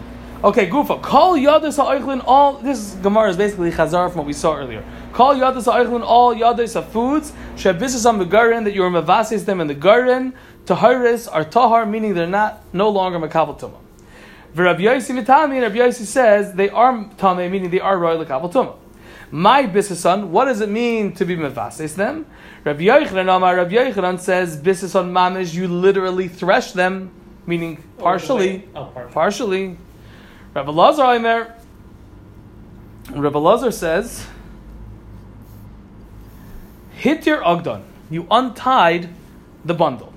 Okay, 0.44 0.68
Gufa. 0.68 1.02
Call 1.02 1.36
Yadis 1.36 1.76
ha'oichlin 1.76 2.22
all. 2.26 2.58
This 2.58 2.94
Gemara 3.02 3.30
is 3.30 3.36
basically 3.36 3.70
Chazar 3.70 4.08
from 4.08 4.18
what 4.18 4.26
we 4.26 4.32
saw 4.32 4.56
earlier. 4.56 4.84
Call 5.12 5.34
Yadis 5.34 5.64
ha'oichlin 5.64 6.02
all 6.02 6.34
Yadis 6.34 6.76
of 6.76 6.88
foods. 6.90 7.32
Shabisas 7.56 8.06
on 8.06 8.18
the 8.18 8.24
garin 8.24 8.64
that 8.64 8.74
you 8.74 8.82
are 8.84 8.90
mavasis 8.90 9.44
them 9.44 9.60
in 9.60 9.66
the 9.66 9.74
garin. 9.74 10.34
Taharis 10.66 11.28
are 11.32 11.44
tahar, 11.44 11.86
meaning 11.86 12.14
they're 12.14 12.26
not 12.26 12.62
no 12.74 12.88
longer 12.88 13.18
makabel 13.18 13.58
tumah. 13.58 13.78
V'Rabbi 14.54 14.80
Yossi 14.80 15.10
and 15.10 15.62
Rabbi 15.62 15.76
Yossi 15.76 16.04
says 16.04 16.52
they 16.54 16.68
are 16.68 17.08
tame, 17.18 17.50
meaning 17.50 17.70
they 17.70 17.80
are 17.80 17.98
royal 17.98 18.24
tumah. 18.24 18.76
My 19.30 19.64
Bisison, 19.64 20.28
what 20.28 20.44
does 20.44 20.60
it 20.60 20.68
mean 20.68 21.12
to 21.14 21.24
be 21.24 21.36
Mevases 21.36 21.94
them? 21.94 22.26
Rabbi 22.64 22.82
Yochanan 22.82 23.34
Amar 23.34 23.56
Rabbi 23.56 23.74
Yochanan 23.74 24.20
says 24.20 24.60
Bisison 24.60 25.10
Mamish, 25.10 25.54
you 25.54 25.68
literally 25.68 26.28
thresh 26.28 26.72
them, 26.72 27.10
meaning 27.46 27.82
oh, 27.98 28.02
partially. 28.02 28.68
Oh, 28.74 28.86
partially. 28.86 29.12
Partially. 29.12 29.76
Rabbi 30.54 30.70
Lazar 30.70 31.04
Omer. 31.04 31.54
Rabbi 33.10 33.38
Lazar 33.38 33.70
says, 33.70 34.26
hit 36.92 37.26
your 37.26 37.42
Ogdon. 37.42 37.82
You 38.10 38.26
untied 38.30 39.08
the 39.64 39.74
bundle. 39.74 40.12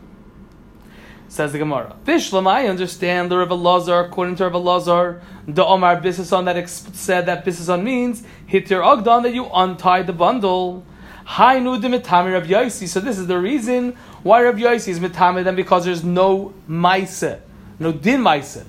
Says 1.28 1.52
the 1.52 1.60
Gemara. 1.60 1.96
Bishlam, 2.06 2.48
I 2.48 2.68
understand 2.68 3.30
the 3.30 3.38
Rabbi 3.38 3.54
Lazar, 3.54 4.00
according 4.00 4.36
to 4.38 4.46
Rabbi 4.46 4.58
Lazar, 4.58 5.22
the 5.56 5.66
Omar 5.66 6.02
Bisison 6.02 6.46
that 6.46 6.58
ex- 6.58 6.86
said 6.94 7.26
that 7.26 7.46
Bisison 7.46 7.84
means 7.84 8.24
hit 8.46 8.70
your 8.70 8.84
Ogdon, 8.84 9.24
that 9.24 9.34
you 9.34 9.50
untied 9.54 10.08
the 10.08 10.14
bundle. 10.14 10.84
Hi 11.26 11.60
nu 11.60 11.80
de 11.80 11.88
mitami 11.88 12.34
Rabbi 12.34 12.48
Yaisi. 12.48 12.88
So 12.88 13.00
this 13.00 13.18
is 13.18 13.28
the 13.28 13.40
reason 13.40 13.96
why 14.24 14.44
Rabbi 14.44 14.62
Yaisi 14.62 14.90
is 14.90 15.00
mitami 15.00 15.44
them 15.44 15.56
because 15.56 15.86
there's 15.86 16.04
no 16.04 16.54
maise, 16.68 17.24
no 17.80 17.92
din 17.92 18.22
maise 18.22 18.64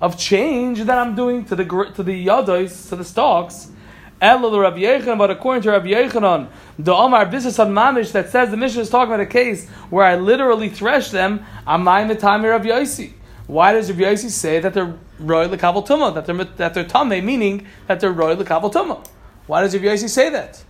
of 0.00 0.18
change 0.18 0.82
that 0.84 0.98
I'm 0.98 1.14
doing 1.14 1.44
to 1.46 1.56
the 1.56 1.64
to 1.64 2.02
the 2.02 2.26
yados, 2.26 2.88
to 2.88 2.96
the 2.96 3.04
stalks. 3.04 3.70
The 4.20 4.58
Rabbi 4.58 4.78
Yechanan, 4.78 5.18
but 5.18 5.30
according 5.30 5.64
to 5.64 5.72
Rabbi 5.72 5.88
Yechanan, 5.88 6.48
the 6.78 6.94
Omar 6.94 7.26
Bisas 7.26 7.58
on 7.58 7.74
Mamish 7.74 8.12
that 8.12 8.30
says 8.30 8.50
the 8.50 8.56
mission 8.56 8.80
is 8.80 8.88
talking 8.88 9.12
about 9.12 9.20
a 9.20 9.26
case 9.26 9.68
where 9.90 10.06
I 10.06 10.16
literally 10.16 10.70
thresh 10.70 11.10
them. 11.10 11.44
Amai 11.66 12.10
mitami 12.10 12.48
Rabbi 12.48 12.68
Yaisi. 12.68 13.12
Why 13.46 13.72
does 13.72 13.90
Rabbi 13.90 14.02
Yaisi 14.02 14.30
say 14.30 14.58
that 14.60 14.72
they're 14.72 14.94
roy 15.18 15.48
lekabel 15.48 15.86
tuma, 15.86 16.14
that 16.14 16.24
they're 16.26 16.44
that 16.44 16.74
they're 16.74 16.84
tame, 16.84 17.24
meaning 17.24 17.66
that 17.86 18.00
they're 18.00 18.12
roy 18.12 18.34
lekabel 18.34 18.72
tuma? 18.72 19.06
Why 19.46 19.60
does 19.62 19.74
Rabbi 19.74 19.86
Yaisi 19.86 20.08
say 20.08 20.30
that? 20.30 20.62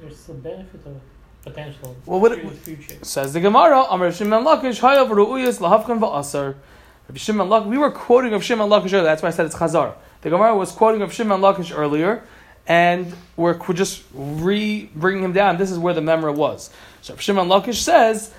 There's 0.00 0.24
the 0.24 0.34
benefit 0.34 0.80
of 0.86 1.00
potential 1.44 1.96
Well, 2.06 2.20
what- 2.20 2.40
fu- 2.40 2.50
future. 2.50 2.96
Says 3.02 3.32
the 3.32 3.40
Gemara, 3.40 3.84
Amar 3.90 4.10
Shimon 4.12 4.44
Lakish, 4.44 4.80
Hayav 4.80 5.08
Ru'uyas 5.08 5.58
Lahavkan 5.60 6.00
Va'asar. 6.00 6.54
Rabbi 7.08 7.18
Shimon 7.18 7.48
Lakish, 7.48 7.66
we 7.66 7.78
were 7.78 7.90
quoting 7.90 8.32
of 8.34 8.42
Shimon 8.42 8.68
Lakish 8.68 8.92
earlier, 8.92 9.04
that's 9.04 9.22
why 9.22 9.28
I 9.28 9.32
said 9.32 9.46
it's 9.46 9.54
Chazar. 9.54 9.94
The 10.22 10.30
Gemara 10.30 10.56
was 10.56 10.72
quoting 10.72 11.02
of 11.02 11.12
Shimon 11.12 11.40
Lakish 11.40 11.76
earlier, 11.76 12.22
and 12.66 13.12
we're 13.36 13.54
qu- 13.54 13.74
just 13.74 14.02
re 14.12 14.90
bringing 14.94 15.22
him 15.24 15.32
down. 15.32 15.56
This 15.58 15.70
is 15.70 15.78
where 15.78 15.94
the 15.94 16.00
memory 16.02 16.32
was. 16.32 16.70
So 17.02 17.16
Shimon 17.16 17.48
Lakish 17.48 17.76
says, 17.76 18.32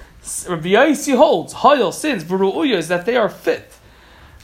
Rabbi 0.48 0.70
Yaisi 0.70 1.16
holds, 1.16 1.54
Hayal, 1.56 1.94
since 1.94 2.24
Ru'uyas, 2.24 2.88
that 2.90 3.06
they 3.06 3.18
are 3.18 3.30
fit. 3.30 3.74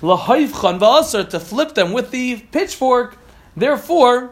Lahavkan 0.01 0.79
Va'asar, 0.79 1.29
to 1.29 1.39
flip 1.39 1.75
them 1.75 1.93
with 1.93 2.11
the 2.11 2.37
pitchfork, 2.51 3.17
therefore, 3.55 4.31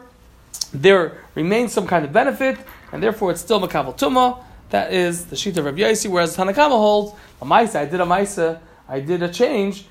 there 0.72 1.18
remains 1.34 1.72
some 1.72 1.86
kind 1.86 2.04
of 2.04 2.12
benefit, 2.12 2.58
and 2.92 3.02
therefore 3.02 3.30
it's 3.30 3.40
still 3.40 3.60
Makabal 3.60 3.96
Tuma. 3.96 4.42
That 4.70 4.92
is 4.92 5.26
the 5.26 5.36
sheet 5.36 5.56
of 5.58 5.64
Rabbi 5.64 5.78
Yaisi, 5.78 6.10
whereas 6.10 6.36
Tanakama 6.36 6.70
holds, 6.70 7.16
a 7.40 7.44
Maisa, 7.44 7.76
I 7.76 7.84
did 7.84 8.00
a 8.00 8.04
Maisa, 8.04 8.58
I 8.88 9.00
did 9.00 9.22
a 9.22 9.28
change, 9.28 9.86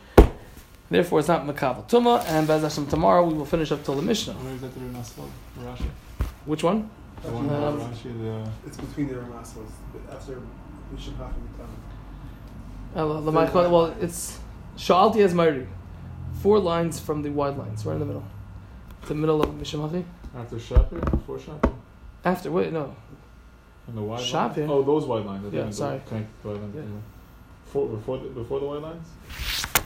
therefore 0.89 1.19
it's 1.19 1.29
not 1.29 1.45
Makabal 1.45 1.87
Tuma, 1.87 2.25
and 2.27 2.45
Bez 2.47 2.63
Hashem 2.63 2.87
tomorrow 2.87 3.25
we 3.25 3.33
will 3.33 3.45
finish 3.45 3.71
up 3.71 3.83
till 3.85 3.95
the 3.95 4.01
Mishnah. 4.01 4.33
Where 4.33 4.53
is 4.53 4.61
that 4.61 4.73
the 4.73 4.81
Rashi? 4.81 5.29
Rashi? 5.59 5.89
Which 6.45 6.63
one? 6.63 6.89
The 7.23 7.31
one 7.31 7.49
Um, 7.49 7.79
the 7.79 8.51
It's 8.67 8.77
between 8.77 9.07
the 9.07 9.15
Ramaswas. 9.15 9.71
After 10.11 10.41
Mishim 10.93 11.13
Hafim 11.13 11.67
Uh, 12.95 13.19
the 13.21 13.31
Michael- 13.31 13.69
well, 13.69 13.93
it's 13.99 14.39
Sha'alti 14.77 15.17
as 15.23 15.33
Mairi. 15.33 15.67
Four 16.41 16.59
lines 16.59 16.99
from 16.99 17.21
the 17.23 17.29
wide 17.29 17.57
lines, 17.57 17.85
right 17.85 17.93
in 17.93 17.99
the 17.99 18.05
middle. 18.05 18.23
The 19.07 19.15
middle 19.15 19.41
of 19.41 19.49
Mishamachi. 19.49 20.03
after 20.37 20.57
Shapir, 20.57 20.99
before 21.11 21.37
Shapir, 21.37 21.71
After, 22.23 22.51
wait, 22.51 22.71
no. 22.73 22.93
and 23.87 23.97
the 23.97 24.01
wide 24.01 24.19
Shapir. 24.19 24.57
lines. 24.57 24.71
Oh, 24.71 24.83
those 24.83 25.05
wide 25.05 25.25
lines. 25.25 25.45
I 25.53 25.55
Yeah, 25.57 25.69
sorry. 25.71 25.95
Okay, 26.07 26.25
wide 26.43 26.57
lines. 26.57 26.75
Yeah. 26.75 26.81
yeah. 26.81 26.87
Before, 27.65 27.87
before 27.87 28.17
the 28.19 28.29
before 28.29 28.59
the 28.59 28.65
wide 28.65 28.81
lines. 28.83 29.07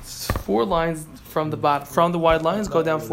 It's 0.02 0.28
four 0.46 0.66
lines 0.66 1.06
from 1.24 1.50
the 1.50 1.58
bottom, 1.58 1.88
from 1.88 2.12
the 2.12 2.20
wide 2.20 2.42
lines, 2.44 2.68
go 2.68 2.82
down 2.84 3.00
four 3.00 3.08